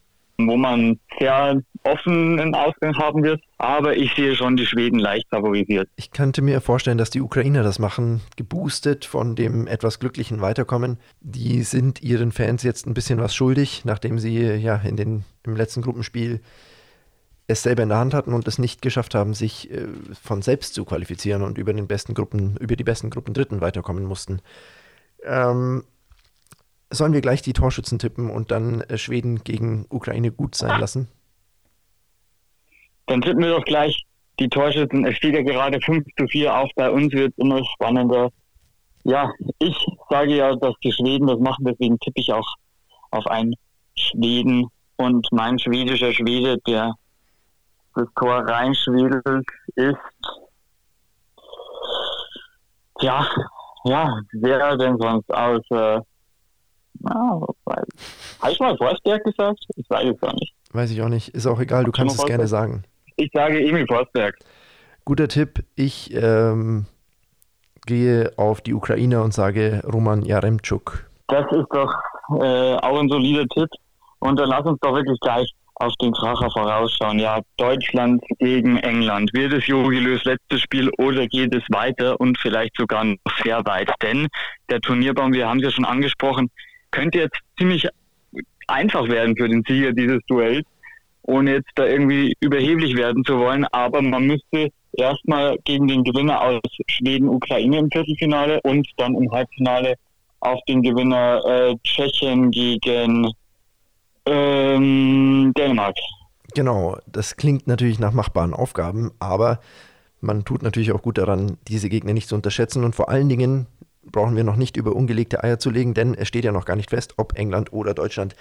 wo 0.49 0.57
man 0.57 0.99
sehr 1.19 1.63
offenen 1.85 2.55
Ausgang 2.55 2.97
haben 2.97 3.23
wird. 3.23 3.43
Aber 3.59 3.97
ich 3.97 4.15
sehe 4.15 4.35
schon 4.35 4.57
die 4.57 4.67
Schweden 4.67 4.99
leicht 4.99 5.29
favorisiert. 5.29 5.89
Ich 5.97 6.11
könnte 6.11 6.43
mir 6.43 6.61
vorstellen, 6.61 6.99
dass 6.99 7.11
die 7.11 7.21
Ukrainer 7.21 7.63
das 7.63 7.79
machen, 7.79 8.21
geboostet 8.37 9.05
von 9.05 9.37
dem 9.37 9.67
etwas 9.67 9.99
glücklichen 9.99 10.41
Weiterkommen. 10.41 10.99
Die 11.21 11.63
sind 11.63 12.03
ihren 12.03 12.33
Fans 12.33 12.63
jetzt 12.63 12.87
ein 12.87 12.95
bisschen 12.95 13.19
was 13.19 13.35
schuldig, 13.35 13.83
nachdem 13.85 14.19
sie 14.19 14.39
ja 14.41 14.77
in 14.77 14.97
den, 14.97 15.25
im 15.45 15.57
letzten 15.57 15.83
Gruppenspiel 15.83 16.41
es 17.51 17.63
selber 17.65 17.83
in 17.83 17.89
der 17.89 17.99
Hand 17.99 18.15
hatten 18.15 18.33
und 18.33 18.47
es 18.47 18.59
nicht 18.59 18.81
geschafft 18.81 19.15
haben, 19.15 19.35
sich 19.35 19.71
äh, 19.71 19.89
von 20.23 20.41
selbst 20.41 20.75
zu 20.75 20.85
qualifizieren 20.85 21.43
und 21.43 21.59
über 21.59 21.73
den 21.73 21.89
besten 21.89 22.15
Gruppen, 22.15 22.57
über 22.59 22.77
die 22.77 22.85
besten 22.85 23.11
Gruppen 23.11 23.35
Dritten 23.35 23.61
weiterkommen 23.61 24.05
mussten. 24.05 24.41
Ähm, 25.25 25.85
Sollen 26.91 27.13
wir 27.13 27.21
gleich 27.21 27.43
die 27.43 27.53
Torschützen 27.53 27.99
tippen 27.99 28.31
und 28.31 28.51
dann 28.51 28.81
äh, 28.83 28.99
Schweden 28.99 29.45
gegen 29.45 29.87
Ukraine 29.91 30.33
gut 30.33 30.55
sein 30.55 30.81
lassen? 30.81 31.09
Dann 33.07 33.23
tippen 33.23 33.43
wir 33.43 33.51
doch 33.51 33.65
gleich 33.65 34.05
die 34.41 34.49
Torschützen. 34.49 35.05
Es 35.05 35.17
steht 35.17 35.35
ja 35.35 35.43
gerade 35.43 35.81
5 35.81 36.05
zu 36.19 36.27
4 36.27 36.55
auf. 36.55 36.71
Bei 36.75 36.91
uns 36.91 37.13
wird 37.13 37.33
es 37.33 37.39
immer 37.39 37.65
spannender. 37.75 38.31
Ja, 39.05 39.33
ich 39.59 39.77
sage 40.09 40.37
ja, 40.37 40.55
dass 40.57 40.75
die 40.83 40.93
Schweden 40.93 41.27
das 41.27 41.39
machen, 41.39 41.65
deswegen 41.65 41.99
tippe 42.01 42.21
ich 42.21 42.33
auch 42.33 42.57
auf 43.11 43.27
einen 43.27 43.55
Schweden. 43.97 44.67
Und 44.97 45.27
mein 45.33 45.59
schwedischer 45.59 46.13
Schwede, 46.13 46.59
der 46.67 46.95
das 47.95 48.07
Tor 48.17 48.45
reinschwedelt, 48.47 49.47
ist 49.75 49.97
ja, 53.01 53.27
ja, 53.85 54.21
wer 54.33 54.77
denn 54.77 54.99
sonst 54.99 55.33
aus 55.33 55.63
äh, 55.71 56.01
Ah, 57.05 57.41
Habe 58.41 58.53
ich 58.53 58.61
mal 58.61 58.77
Forsberg 58.77 59.25
gesagt? 59.25 59.65
Ich 59.77 59.89
weiß 59.89 60.09
es 60.15 60.21
gar 60.21 60.35
nicht. 60.35 60.53
Weiß 60.73 60.91
ich 60.91 61.03
auch 61.03 61.09
nicht. 61.09 61.29
Ist 61.29 61.47
auch 61.47 61.61
egal, 61.61 61.85
du 61.85 61.93
kannst 61.93 62.19
es 62.19 62.27
gerne 62.27 62.47
sagen. 62.47 62.85
Ich 63.17 63.31
sage 63.33 63.61
Emil 63.61 63.87
Forsberg. 63.87 64.37
Guter 65.05 65.29
Tipp. 65.29 65.65
Ich 65.75 66.15
ähm, 66.15 66.87
gehe 67.87 68.33
auf 68.37 68.61
die 68.61 68.75
Ukraine 68.75 69.23
und 69.23 69.35
sage 69.35 69.83
Roman 69.91 70.23
Jaremczuk. 70.23 71.11
Das 71.29 71.45
ist 71.53 71.69
doch 71.71 71.93
äh, 72.41 72.75
auch 72.77 73.01
ein 73.01 73.09
solider 73.09 73.47
Tipp. 73.49 73.69
Und 74.21 74.39
dann 74.39 74.49
lass 74.51 74.65
uns 74.67 74.79
doch 74.81 74.95
wirklich 74.95 75.19
gleich 75.21 75.51
auf 75.77 75.95
den 75.97 76.13
Kracher 76.13 76.51
vorausschauen. 76.51 77.19
Ja, 77.19 77.41
Deutschland 77.57 78.23
gegen 78.39 78.77
England. 78.79 79.33
Wird 79.33 79.55
es 79.55 79.67
Jogi 79.67 79.99
Löws 79.99 80.25
letztes 80.25 80.61
Spiel 80.61 80.91
oder 80.99 81.27
geht 81.27 81.55
es 81.55 81.63
weiter 81.71 82.21
und 82.21 82.39
vielleicht 82.39 82.77
sogar 82.77 83.05
noch 83.05 83.17
sehr 83.43 83.65
weit? 83.65 83.91
Denn 84.03 84.29
der 84.69 84.81
Turnierbaum, 84.81 85.33
wir 85.33 85.49
haben 85.49 85.59
es 85.59 85.65
ja 85.65 85.71
schon 85.71 85.87
angesprochen, 85.87 86.51
könnte 86.91 87.19
jetzt 87.19 87.39
ziemlich 87.59 87.89
einfach 88.67 89.09
werden 89.09 89.37
für 89.37 89.49
den 89.49 89.65
Sieger 89.67 89.93
dieses 89.93 90.21
Duells, 90.27 90.67
ohne 91.23 91.55
jetzt 91.55 91.71
da 91.75 91.87
irgendwie 91.87 92.35
überheblich 92.41 92.97
werden 92.97 93.25
zu 93.25 93.39
wollen. 93.39 93.65
Aber 93.67 94.01
man 94.03 94.27
müsste 94.27 94.71
erstmal 94.93 95.57
gegen 95.65 95.89
den 95.89 96.05
Gewinner 96.05 96.41
aus 96.41 96.61
Schweden-Ukraine 96.89 97.79
im 97.79 97.91
Viertelfinale 97.91 98.61
und 98.63 98.87
dann 98.97 99.15
im 99.15 99.31
Halbfinale 99.31 99.95
auf 100.41 100.59
den 100.69 100.83
Gewinner 100.83 101.43
äh, 101.45 101.77
Tschechien 101.85 102.51
gegen 102.51 103.31
ähm, 104.27 105.53
Dänemark. 105.57 105.97
Genau, 106.55 106.99
das 107.07 107.37
klingt 107.37 107.67
natürlich 107.67 107.99
nach 107.99 108.13
machbaren 108.13 108.55
Aufgaben, 108.55 109.13
aber 109.21 109.61
man 110.21 110.45
tut 110.45 110.63
natürlich 110.63 110.93
auch 110.93 111.03
gut 111.03 111.19
daran, 111.19 111.59
diese 111.69 111.89
Gegner 111.89 112.13
nicht 112.13 112.29
zu 112.29 112.35
unterschätzen 112.35 112.85
und 112.85 112.95
vor 112.95 113.09
allen 113.09 113.29
Dingen 113.29 113.67
brauchen 114.05 114.37
wir 114.37 114.45
noch 114.45 114.57
nicht 114.57 114.77
über 114.77 114.95
ungelegte 114.95 115.43
Eier 115.43 115.59
zu 115.59 115.71
legen, 115.71 115.95
denn 115.95 116.15
es 116.15 116.29
steht 116.29 116.45
ja 116.45 116.53
noch 116.53 116.65
gar 116.65 116.77
nicht 116.77 116.91
fest, 116.91 117.15
ob 117.17 117.39
England 117.39 117.73
oder 117.73 117.95
Deutschland 117.95 118.35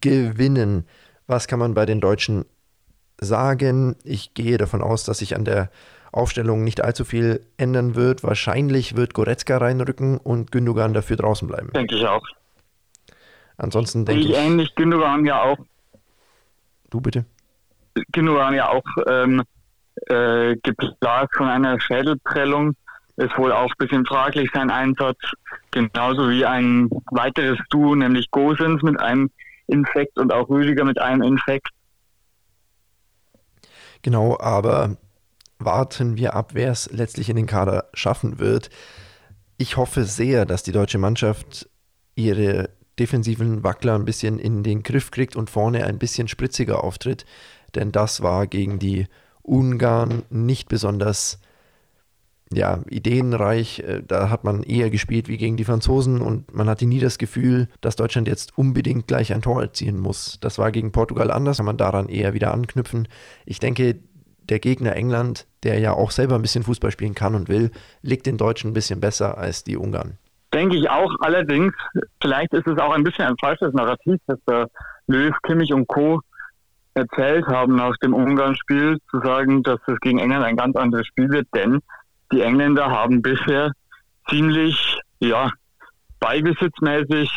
gewinnen. 0.00 0.86
Was 1.26 1.46
kann 1.46 1.58
man 1.58 1.74
bei 1.74 1.86
den 1.86 2.00
Deutschen 2.00 2.44
sagen? 3.18 3.96
Ich 4.04 4.34
gehe 4.34 4.58
davon 4.58 4.82
aus, 4.82 5.04
dass 5.04 5.18
sich 5.18 5.36
an 5.36 5.44
der 5.44 5.70
Aufstellung 6.12 6.64
nicht 6.64 6.82
allzu 6.82 7.04
viel 7.04 7.46
ändern 7.56 7.94
wird. 7.94 8.22
Wahrscheinlich 8.22 8.96
wird 8.96 9.14
Goretzka 9.14 9.58
reinrücken 9.58 10.18
und 10.18 10.50
Gündogan 10.50 10.92
dafür 10.92 11.16
draußen 11.16 11.46
bleiben. 11.46 11.70
Denke 11.72 11.94
ich 11.94 12.06
auch. 12.06 12.26
Ansonsten 13.56 14.04
denke 14.04 14.24
ich. 14.24 14.36
Ähnlich 14.36 14.74
Gündogan 14.74 15.24
ja 15.24 15.42
auch. 15.42 15.58
Du 16.90 17.00
bitte. 17.00 17.24
Gündogan 18.12 18.54
ja 18.54 18.70
auch 18.70 18.84
ähm, 19.08 19.42
äh, 20.06 20.56
geplagt 20.62 21.36
von 21.36 21.48
einer 21.48 21.78
Schädelprellung 21.80 22.74
ist 23.20 23.36
wohl 23.36 23.52
auch 23.52 23.70
ein 23.70 23.78
bisschen 23.78 24.06
fraglich 24.06 24.50
sein 24.52 24.70
Einsatz. 24.70 25.18
Genauso 25.70 26.30
wie 26.30 26.44
ein 26.44 26.88
weiteres 27.10 27.58
Duo, 27.68 27.94
nämlich 27.94 28.30
Gosens 28.30 28.82
mit 28.82 28.98
einem 28.98 29.30
Infekt 29.66 30.18
und 30.18 30.32
auch 30.32 30.48
Rüdiger 30.48 30.84
mit 30.84 30.98
einem 30.98 31.22
Infekt. 31.22 31.68
Genau, 34.02 34.38
aber 34.40 34.96
warten 35.58 36.16
wir 36.16 36.34
ab, 36.34 36.50
wer 36.54 36.72
es 36.72 36.90
letztlich 36.90 37.28
in 37.28 37.36
den 37.36 37.46
Kader 37.46 37.90
schaffen 37.92 38.38
wird. 38.38 38.70
Ich 39.58 39.76
hoffe 39.76 40.04
sehr, 40.04 40.46
dass 40.46 40.62
die 40.62 40.72
deutsche 40.72 40.98
Mannschaft 40.98 41.68
ihre 42.14 42.70
defensiven 42.98 43.62
Wackler 43.62 43.94
ein 43.94 44.06
bisschen 44.06 44.38
in 44.38 44.62
den 44.62 44.82
Griff 44.82 45.10
kriegt 45.10 45.36
und 45.36 45.50
vorne 45.50 45.84
ein 45.84 45.98
bisschen 45.98 46.28
spritziger 46.28 46.82
auftritt, 46.82 47.26
denn 47.74 47.92
das 47.92 48.22
war 48.22 48.46
gegen 48.46 48.78
die 48.78 49.06
Ungarn 49.42 50.22
nicht 50.30 50.68
besonders 50.68 51.40
ja, 52.52 52.80
ideenreich. 52.88 53.80
Äh, 53.80 54.02
da 54.06 54.30
hat 54.30 54.44
man 54.44 54.62
eher 54.62 54.90
gespielt 54.90 55.28
wie 55.28 55.36
gegen 55.36 55.56
die 55.56 55.64
Franzosen 55.64 56.20
und 56.20 56.52
man 56.54 56.68
hatte 56.68 56.86
nie 56.86 57.00
das 57.00 57.18
Gefühl, 57.18 57.68
dass 57.80 57.96
Deutschland 57.96 58.28
jetzt 58.28 58.56
unbedingt 58.58 59.06
gleich 59.06 59.32
ein 59.32 59.42
Tor 59.42 59.62
erzielen 59.62 59.98
muss. 59.98 60.38
Das 60.40 60.58
war 60.58 60.72
gegen 60.72 60.92
Portugal 60.92 61.30
anders, 61.30 61.58
kann 61.58 61.66
man 61.66 61.76
daran 61.76 62.08
eher 62.08 62.34
wieder 62.34 62.52
anknüpfen. 62.52 63.08
Ich 63.46 63.60
denke, 63.60 63.96
der 64.48 64.58
Gegner 64.58 64.96
England, 64.96 65.46
der 65.62 65.78
ja 65.78 65.92
auch 65.92 66.10
selber 66.10 66.34
ein 66.34 66.42
bisschen 66.42 66.64
Fußball 66.64 66.90
spielen 66.90 67.14
kann 67.14 67.34
und 67.34 67.48
will, 67.48 67.70
liegt 68.02 68.26
den 68.26 68.36
Deutschen 68.36 68.70
ein 68.70 68.74
bisschen 68.74 69.00
besser 69.00 69.38
als 69.38 69.62
die 69.62 69.76
Ungarn. 69.76 70.18
Denke 70.52 70.76
ich 70.76 70.90
auch. 70.90 71.14
Allerdings, 71.20 71.72
vielleicht 72.20 72.52
ist 72.52 72.66
es 72.66 72.78
auch 72.78 72.92
ein 72.92 73.04
bisschen 73.04 73.26
ein 73.26 73.36
falsches 73.40 73.72
Narrativ, 73.72 74.16
dass 74.26 74.38
der 74.48 74.68
Löw, 75.06 75.32
Kimmich 75.44 75.72
und 75.72 75.86
Co. 75.86 76.20
erzählt 76.94 77.46
haben 77.46 77.76
nach 77.76 77.96
dem 77.98 78.14
Ungarn-Spiel, 78.14 78.98
zu 79.10 79.20
sagen, 79.20 79.62
dass 79.62 79.78
es 79.86 80.00
gegen 80.00 80.18
England 80.18 80.44
ein 80.44 80.56
ganz 80.56 80.74
anderes 80.74 81.06
Spiel 81.06 81.28
wird, 81.30 81.46
denn 81.54 81.80
die 82.32 82.40
Engländer 82.40 82.90
haben 82.90 83.22
bisher 83.22 83.72
ziemlich, 84.28 84.98
ja, 85.18 85.50
beibesitzmäßig 86.20 87.30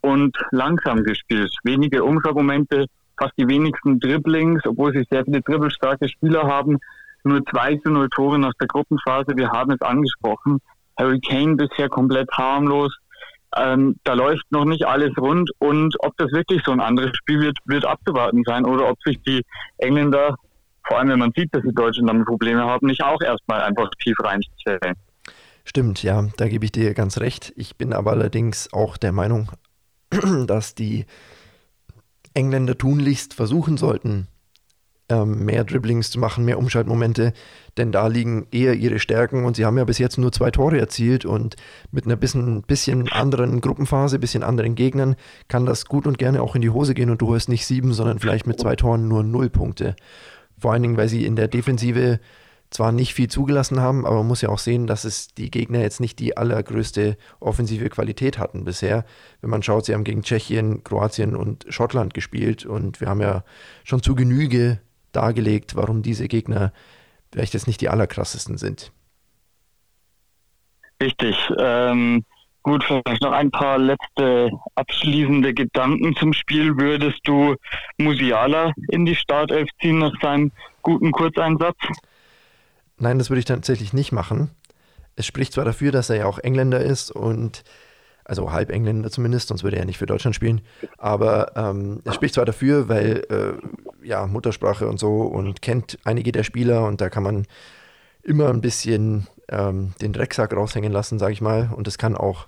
und 0.00 0.36
langsam 0.50 1.02
gespielt. 1.04 1.52
Wenige 1.64 2.04
Umschlagmomente, 2.04 2.86
fast 3.18 3.32
die 3.36 3.48
wenigsten 3.48 3.98
Dribblings, 3.98 4.64
obwohl 4.66 4.92
sie 4.92 5.04
sehr 5.10 5.24
viele 5.24 5.42
dribbelstarke 5.42 6.08
Spieler 6.08 6.44
haben. 6.44 6.78
nur 7.24 7.44
2 7.44 7.76
zu 7.78 7.90
0 7.90 8.08
Tore 8.10 8.38
nach 8.38 8.54
der 8.60 8.68
Gruppenphase. 8.68 9.36
Wir 9.36 9.50
haben 9.50 9.72
es 9.72 9.82
angesprochen. 9.82 10.60
Harry 10.96 11.20
Kane 11.20 11.56
bisher 11.56 11.88
komplett 11.88 12.30
harmlos. 12.32 12.96
Ähm, 13.56 13.96
da 14.04 14.14
läuft 14.14 14.44
noch 14.50 14.64
nicht 14.64 14.86
alles 14.86 15.16
rund 15.18 15.50
und 15.58 15.96
ob 16.00 16.16
das 16.18 16.30
wirklich 16.32 16.62
so 16.64 16.72
ein 16.72 16.80
anderes 16.80 17.16
Spiel 17.16 17.40
wird, 17.40 17.58
wird 17.64 17.84
abzuwarten 17.84 18.42
sein 18.46 18.66
oder 18.66 18.88
ob 18.88 18.98
sich 19.02 19.20
die 19.22 19.42
Engländer, 19.78 20.36
vor 20.88 20.98
allem 20.98 21.10
wenn 21.10 21.18
man 21.18 21.32
sieht, 21.36 21.54
dass 21.54 21.62
die 21.62 21.74
Deutschen 21.74 22.06
damit 22.06 22.26
Probleme 22.26 22.64
haben, 22.64 22.86
nicht 22.86 23.02
auch 23.02 23.20
erstmal 23.20 23.60
einfach 23.60 23.90
tief 24.02 24.16
reinstellen. 24.20 24.96
Stimmt, 25.64 26.02
ja, 26.02 26.26
da 26.38 26.48
gebe 26.48 26.64
ich 26.64 26.72
dir 26.72 26.94
ganz 26.94 27.18
recht. 27.18 27.52
Ich 27.54 27.76
bin 27.76 27.92
aber 27.92 28.12
allerdings 28.12 28.72
auch 28.72 28.96
der 28.96 29.12
Meinung, 29.12 29.50
dass 30.46 30.74
die 30.74 31.04
Engländer 32.32 32.78
tunlichst 32.78 33.34
versuchen 33.34 33.76
sollten, 33.76 34.28
ähm, 35.10 35.44
mehr 35.44 35.64
Dribblings 35.64 36.10
zu 36.10 36.18
machen, 36.18 36.46
mehr 36.46 36.58
Umschaltmomente, 36.58 37.34
denn 37.76 37.92
da 37.92 38.06
liegen 38.06 38.46
eher 38.50 38.74
ihre 38.74 38.98
Stärken 38.98 39.44
und 39.44 39.56
sie 39.56 39.66
haben 39.66 39.76
ja 39.76 39.84
bis 39.84 39.98
jetzt 39.98 40.16
nur 40.16 40.32
zwei 40.32 40.50
Tore 40.50 40.78
erzielt 40.78 41.26
und 41.26 41.56
mit 41.90 42.06
einer 42.06 42.16
bisschen, 42.16 42.62
bisschen 42.62 43.10
anderen 43.10 43.60
Gruppenphase, 43.60 44.18
bisschen 44.18 44.42
anderen 44.42 44.74
Gegnern 44.74 45.16
kann 45.48 45.66
das 45.66 45.84
gut 45.84 46.06
und 46.06 46.18
gerne 46.18 46.42
auch 46.42 46.54
in 46.54 46.62
die 46.62 46.70
Hose 46.70 46.94
gehen 46.94 47.10
und 47.10 47.20
du 47.20 47.28
holst 47.28 47.48
nicht 47.48 47.66
sieben, 47.66 47.92
sondern 47.92 48.18
vielleicht 48.18 48.46
mit 48.46 48.58
zwei 48.58 48.76
Toren 48.76 49.08
nur 49.08 49.22
null 49.22 49.50
Punkte. 49.50 49.96
Vor 50.58 50.72
allen 50.72 50.82
Dingen, 50.82 50.96
weil 50.96 51.08
sie 51.08 51.24
in 51.24 51.36
der 51.36 51.48
Defensive 51.48 52.20
zwar 52.70 52.92
nicht 52.92 53.14
viel 53.14 53.28
zugelassen 53.28 53.80
haben, 53.80 54.04
aber 54.04 54.16
man 54.16 54.26
muss 54.26 54.42
ja 54.42 54.50
auch 54.50 54.58
sehen, 54.58 54.86
dass 54.86 55.04
es 55.04 55.28
die 55.28 55.50
Gegner 55.50 55.80
jetzt 55.80 56.00
nicht 56.00 56.18
die 56.18 56.36
allergrößte 56.36 57.16
offensive 57.40 57.88
Qualität 57.88 58.38
hatten 58.38 58.64
bisher. 58.64 59.04
Wenn 59.40 59.50
man 59.50 59.62
schaut, 59.62 59.86
sie 59.86 59.94
haben 59.94 60.04
gegen 60.04 60.22
Tschechien, 60.22 60.84
Kroatien 60.84 61.34
und 61.34 61.64
Schottland 61.68 62.12
gespielt 62.12 62.66
und 62.66 63.00
wir 63.00 63.08
haben 63.08 63.22
ja 63.22 63.42
schon 63.84 64.02
zu 64.02 64.14
Genüge 64.14 64.80
dargelegt, 65.12 65.76
warum 65.76 66.02
diese 66.02 66.28
Gegner 66.28 66.72
vielleicht 67.32 67.54
jetzt 67.54 67.66
nicht 67.66 67.80
die 67.80 67.88
allerkrassesten 67.88 68.58
sind. 68.58 68.92
Richtig. 71.02 71.36
Ähm, 71.58 72.24
gut, 72.62 72.84
vielleicht 72.84 73.22
noch 73.22 73.32
ein 73.32 73.50
paar 73.50 73.78
letzte 73.78 74.50
abschließende 74.74 75.54
Gedanken 75.54 76.14
zum 76.16 76.32
Spiel. 76.32 76.76
Würdest 76.76 77.20
du 77.24 77.56
Musiala 77.98 78.72
in 78.90 79.06
die 79.06 79.14
Startelf 79.14 79.68
ziehen 79.80 79.98
nach 79.98 80.14
seinem 80.20 80.52
guten 80.82 81.12
Kurzeinsatz? 81.12 81.76
Nein, 82.98 83.18
das 83.18 83.30
würde 83.30 83.40
ich 83.40 83.46
tatsächlich 83.46 83.92
nicht 83.92 84.12
machen. 84.12 84.50
Es 85.16 85.26
spricht 85.26 85.52
zwar 85.52 85.64
dafür, 85.64 85.92
dass 85.92 86.10
er 86.10 86.16
ja 86.16 86.26
auch 86.26 86.38
Engländer 86.38 86.80
ist 86.80 87.10
und 87.10 87.64
also 88.24 88.52
halb 88.52 88.70
Engländer 88.70 89.10
zumindest, 89.10 89.48
sonst 89.48 89.64
würde 89.64 89.76
er 89.76 89.82
ja 89.82 89.86
nicht 89.86 89.98
für 89.98 90.06
Deutschland 90.06 90.34
spielen. 90.34 90.60
Aber 90.98 91.56
ähm, 91.56 92.02
es 92.04 92.14
spricht 92.14 92.34
zwar 92.34 92.44
dafür, 92.44 92.88
weil 92.88 93.24
äh, 93.30 94.06
ja 94.06 94.26
Muttersprache 94.26 94.86
und 94.86 95.00
so 95.00 95.22
und 95.22 95.62
kennt 95.62 95.98
einige 96.04 96.30
der 96.30 96.44
Spieler 96.44 96.86
und 96.86 97.00
da 97.00 97.08
kann 97.08 97.22
man 97.22 97.46
immer 98.22 98.50
ein 98.50 98.60
bisschen 98.60 99.26
ähm, 99.48 99.92
den 100.00 100.12
Drecksack 100.12 100.54
raushängen 100.54 100.92
lassen, 100.92 101.18
sage 101.18 101.32
ich 101.32 101.40
mal. 101.40 101.70
Und 101.74 101.86
das 101.86 101.98
kann 101.98 102.16
auch 102.16 102.46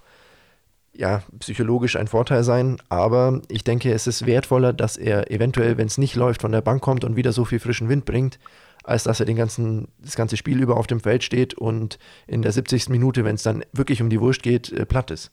ja 0.93 1.23
psychologisch 1.39 1.97
ein 1.97 2.09
Vorteil 2.09 2.45
sein. 2.45 2.79
Aber 2.89 3.41
ich 3.49 3.65
denke, 3.65 3.93
es 3.93 4.07
ist 4.07 4.27
wertvoller, 4.27 4.73
dass 4.73 4.97
er 4.97 5.31
eventuell, 5.31 5.79
wenn 5.79 5.87
es 5.87 5.99
nicht 5.99 6.17
läuft, 6.17 6.43
von 6.43 6.53
der 6.53 6.61
Bank 6.61 6.83
kommt 6.83 7.05
und 7.05 7.17
wieder 7.17 7.33
so 7.33 7.45
viel 7.45 7.61
frischen 7.61 7.89
Wind 7.89 8.05
bringt, 8.05 8.39
als 8.85 9.05
dass 9.05 9.21
er 9.21 9.27
den 9.27 9.37
ganzen, 9.37 9.89
das 9.99 10.17
ganze 10.17 10.37
Spiel 10.37 10.61
über 10.61 10.77
auf 10.77 10.87
dem 10.87 11.01
Feld 11.01 11.23
steht 11.23 11.55
und 11.55 11.99
in 12.27 12.43
der 12.43 12.53
70. 12.53 12.89
Minute, 12.89 13.25
wenn 13.25 13.35
es 13.35 13.43
dann 13.43 13.65
wirklich 13.73 14.03
um 14.03 14.11
die 14.11 14.21
Wurst 14.21 14.43
geht, 14.43 14.73
äh, 14.73 14.87
platt 14.87 15.11
ist. 15.11 15.33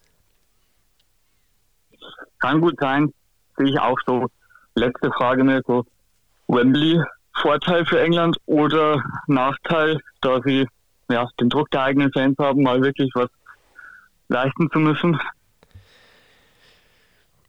Kann 2.40 2.62
gut 2.62 2.76
sein, 2.80 3.12
sehe 3.58 3.70
ich 3.70 3.80
auch 3.80 3.98
so. 4.06 4.28
Letzte 4.76 5.12
Frage 5.12 5.64
so. 5.66 5.86
Wembley, 6.48 7.02
Vorteil 7.42 7.86
für 7.86 8.00
England 8.00 8.38
oder 8.46 9.04
Nachteil, 9.28 10.00
da 10.22 10.40
sie 10.44 10.68
ja, 11.10 11.28
den 11.40 11.50
Druck 11.50 11.72
der 11.72 11.84
eigenen 11.84 12.12
Fans 12.12 12.38
haben, 12.38 12.64
mal 12.64 12.82
wirklich 12.82 13.12
was 13.14 13.30
leisten 14.28 14.70
zu 14.72 14.80
müssen? 14.80 15.20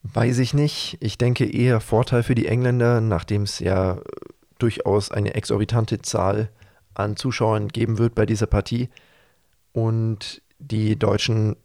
Weiß 0.02 0.38
ich 0.38 0.54
nicht. 0.54 0.96
Ich 1.00 1.18
denke 1.18 1.44
eher 1.44 1.80
Vorteil 1.80 2.22
für 2.22 2.34
die 2.34 2.46
Engländer, 2.46 3.00
nachdem 3.00 3.42
es 3.42 3.58
ja 3.58 3.98
durchaus 4.58 5.10
eine 5.10 5.34
exorbitante 5.34 6.00
Zahl 6.00 6.50
an 6.94 7.16
Zuschauern 7.16 7.68
geben 7.68 7.98
wird 7.98 8.14
bei 8.14 8.26
dieser 8.26 8.46
Partie. 8.46 8.88
Und 9.72 10.42
die 10.58 10.98
Deutschen, 10.98 11.56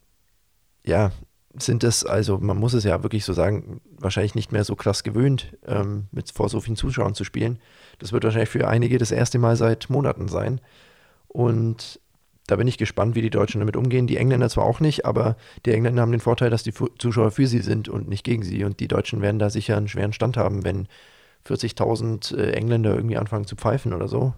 ja, 0.84 1.12
sind 1.56 1.84
es, 1.84 2.06
also 2.06 2.40
man 2.40 2.58
muss 2.58 2.74
es 2.74 2.84
ja 2.84 3.04
wirklich 3.04 3.26
so 3.26 3.34
sagen, 3.34 3.82
wahrscheinlich 3.98 4.36
nicht 4.36 4.52
mehr 4.52 4.64
so 4.64 4.76
krass 4.76 5.04
gewöhnt, 5.04 5.56
ähm, 5.66 6.08
mit 6.12 6.32
vor 6.32 6.50
so 6.50 6.60
vielen 6.60 6.76
Zuschauern 6.76 7.14
zu 7.14 7.24
spielen. 7.24 7.60
Das 8.00 8.12
wird 8.12 8.24
wahrscheinlich 8.24 8.50
für 8.50 8.68
einige 8.68 8.98
das 8.98 9.12
erste 9.12 9.38
Mal 9.38 9.56
seit 9.56 9.90
Monaten 9.90 10.28
sein. 10.28 10.62
Und 11.34 12.00
da 12.48 12.56
bin 12.56 12.68
ich 12.68 12.78
gespannt, 12.78 13.16
wie 13.16 13.22
die 13.22 13.30
Deutschen 13.30 13.60
damit 13.60 13.76
umgehen. 13.76 14.08
Die 14.08 14.18
Engländer 14.18 14.50
zwar 14.50 14.66
auch 14.66 14.80
nicht, 14.80 15.06
aber 15.06 15.36
die 15.66 15.72
Engländer 15.72 16.02
haben 16.02 16.12
den 16.12 16.22
Vorteil, 16.22 16.50
dass 16.50 16.64
die 16.64 16.74
Zuschauer 16.74 17.32
für 17.32 17.48
sie 17.48 17.60
sind 17.60 17.90
und 17.90 18.08
nicht 18.08 18.24
gegen 18.24 18.44
sie. 18.44 18.64
Und 18.64 18.80
die 18.80 18.88
Deutschen 18.88 19.22
werden 19.22 19.40
da 19.40 19.50
sicher 19.50 19.76
einen 19.76 19.88
schweren 19.88 20.14
Stand 20.14 20.38
haben, 20.38 20.64
wenn 20.64 20.88
40.000 21.48 22.38
äh, 22.38 22.52
Engländer 22.52 22.96
irgendwie 22.96 23.18
anfangen 23.18 23.46
zu 23.46 23.56
pfeifen 23.56 23.94
oder 23.94 24.08
so. 24.08 24.34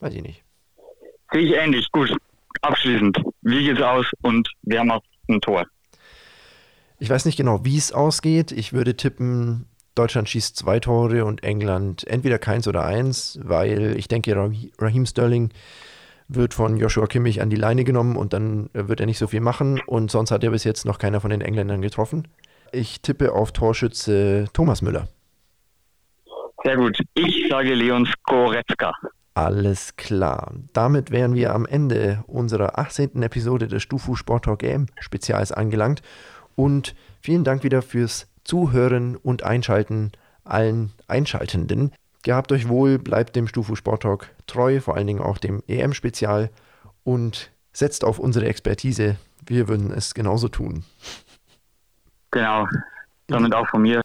Weiß 0.00 0.14
ich 0.14 0.22
nicht. 0.22 0.42
Sehe 1.32 1.42
ich 1.42 1.54
ähnlich. 1.54 1.90
Gut. 1.92 2.14
Abschließend. 2.62 3.18
Wie 3.42 3.64
geht's 3.64 3.80
aus 3.80 4.06
und 4.22 4.48
wer 4.62 4.84
macht 4.84 5.04
ein 5.28 5.40
Tor? 5.40 5.64
Ich 6.98 7.08
weiß 7.08 7.24
nicht 7.24 7.36
genau, 7.36 7.64
wie 7.64 7.78
es 7.78 7.92
ausgeht. 7.92 8.52
Ich 8.52 8.72
würde 8.72 8.96
tippen, 8.96 9.66
Deutschland 9.94 10.28
schießt 10.28 10.56
zwei 10.56 10.80
Tore 10.80 11.24
und 11.24 11.42
England 11.42 12.06
entweder 12.06 12.38
keins 12.38 12.68
oder 12.68 12.84
eins, 12.84 13.38
weil 13.42 13.96
ich 13.96 14.08
denke, 14.08 14.34
Raheem 14.78 15.06
Sterling 15.06 15.50
wird 16.28 16.54
von 16.54 16.76
Joshua 16.76 17.06
Kimmich 17.06 17.42
an 17.42 17.50
die 17.50 17.56
Leine 17.56 17.84
genommen 17.84 18.16
und 18.16 18.32
dann 18.32 18.70
wird 18.72 19.00
er 19.00 19.06
nicht 19.06 19.18
so 19.18 19.26
viel 19.26 19.40
machen 19.40 19.80
und 19.86 20.10
sonst 20.10 20.30
hat 20.30 20.44
er 20.44 20.50
bis 20.50 20.64
jetzt 20.64 20.84
noch 20.84 20.98
keiner 20.98 21.20
von 21.20 21.30
den 21.30 21.40
Engländern 21.40 21.82
getroffen. 21.82 22.28
Ich 22.72 23.00
tippe 23.02 23.32
auf 23.32 23.50
Torschütze 23.52 24.46
Thomas 24.52 24.80
Müller. 24.80 25.08
Sehr 26.62 26.76
gut. 26.76 26.98
Ich 27.14 27.48
sage 27.48 27.74
Leon 27.74 28.06
Skoretzka. 28.06 28.92
Alles 29.34 29.96
klar. 29.96 30.52
Damit 30.72 31.10
wären 31.10 31.34
wir 31.34 31.54
am 31.54 31.66
Ende 31.66 32.22
unserer 32.26 32.78
18. 32.78 33.22
Episode 33.22 33.66
des 33.66 33.82
Stufu 33.82 34.14
Sport 34.14 34.44
Talk 34.44 34.60
Game 34.60 34.86
Spezials 35.00 35.50
angelangt 35.50 36.02
und 36.54 36.94
vielen 37.20 37.42
Dank 37.44 37.64
wieder 37.64 37.82
fürs 37.82 38.28
Zuhören 38.44 39.16
und 39.16 39.42
Einschalten 39.42 40.12
allen 40.44 40.92
Einschaltenden. 41.06 41.92
Gehabt 42.22 42.52
euch 42.52 42.68
wohl, 42.68 42.98
bleibt 42.98 43.36
dem 43.36 43.46
Stufu 43.46 43.76
Sport 43.76 44.02
Talk 44.02 44.28
treu, 44.46 44.80
vor 44.80 44.96
allen 44.96 45.06
Dingen 45.06 45.22
auch 45.22 45.38
dem 45.38 45.62
EM-Spezial 45.68 46.50
und 47.04 47.50
setzt 47.72 48.04
auf 48.04 48.18
unsere 48.18 48.46
Expertise. 48.46 49.16
Wir 49.46 49.68
würden 49.68 49.90
es 49.92 50.14
genauso 50.14 50.48
tun. 50.48 50.84
Genau. 52.30 52.68
Damit 53.26 53.54
auch 53.54 53.68
von 53.68 53.82
mir. 53.82 54.02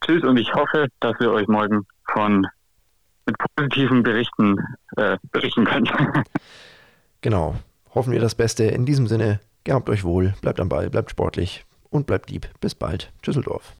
Tschüss 0.00 0.22
und 0.22 0.36
ich 0.36 0.52
hoffe, 0.54 0.88
dass 1.00 1.18
wir 1.18 1.32
euch 1.32 1.48
morgen 1.48 1.86
von 2.12 2.46
mit 3.26 3.36
positiven 3.56 4.02
Berichten 4.02 4.56
äh, 4.96 5.18
berichten 5.32 5.64
können. 5.64 5.88
genau. 7.20 7.56
Hoffen 7.94 8.12
wir 8.12 8.20
das 8.20 8.34
Beste. 8.34 8.64
In 8.64 8.86
diesem 8.86 9.08
Sinne, 9.08 9.40
Gehabt 9.66 9.90
euch 9.90 10.04
wohl, 10.04 10.32
bleibt 10.42 10.60
am 10.60 10.68
Ball, 10.68 10.90
bleibt 10.90 11.10
sportlich 11.10 11.65
und 11.90 12.06
bleibt 12.06 12.30
lieb. 12.30 12.48
Bis 12.60 12.74
bald. 12.74 13.12
Tschüsseldorf. 13.22 13.74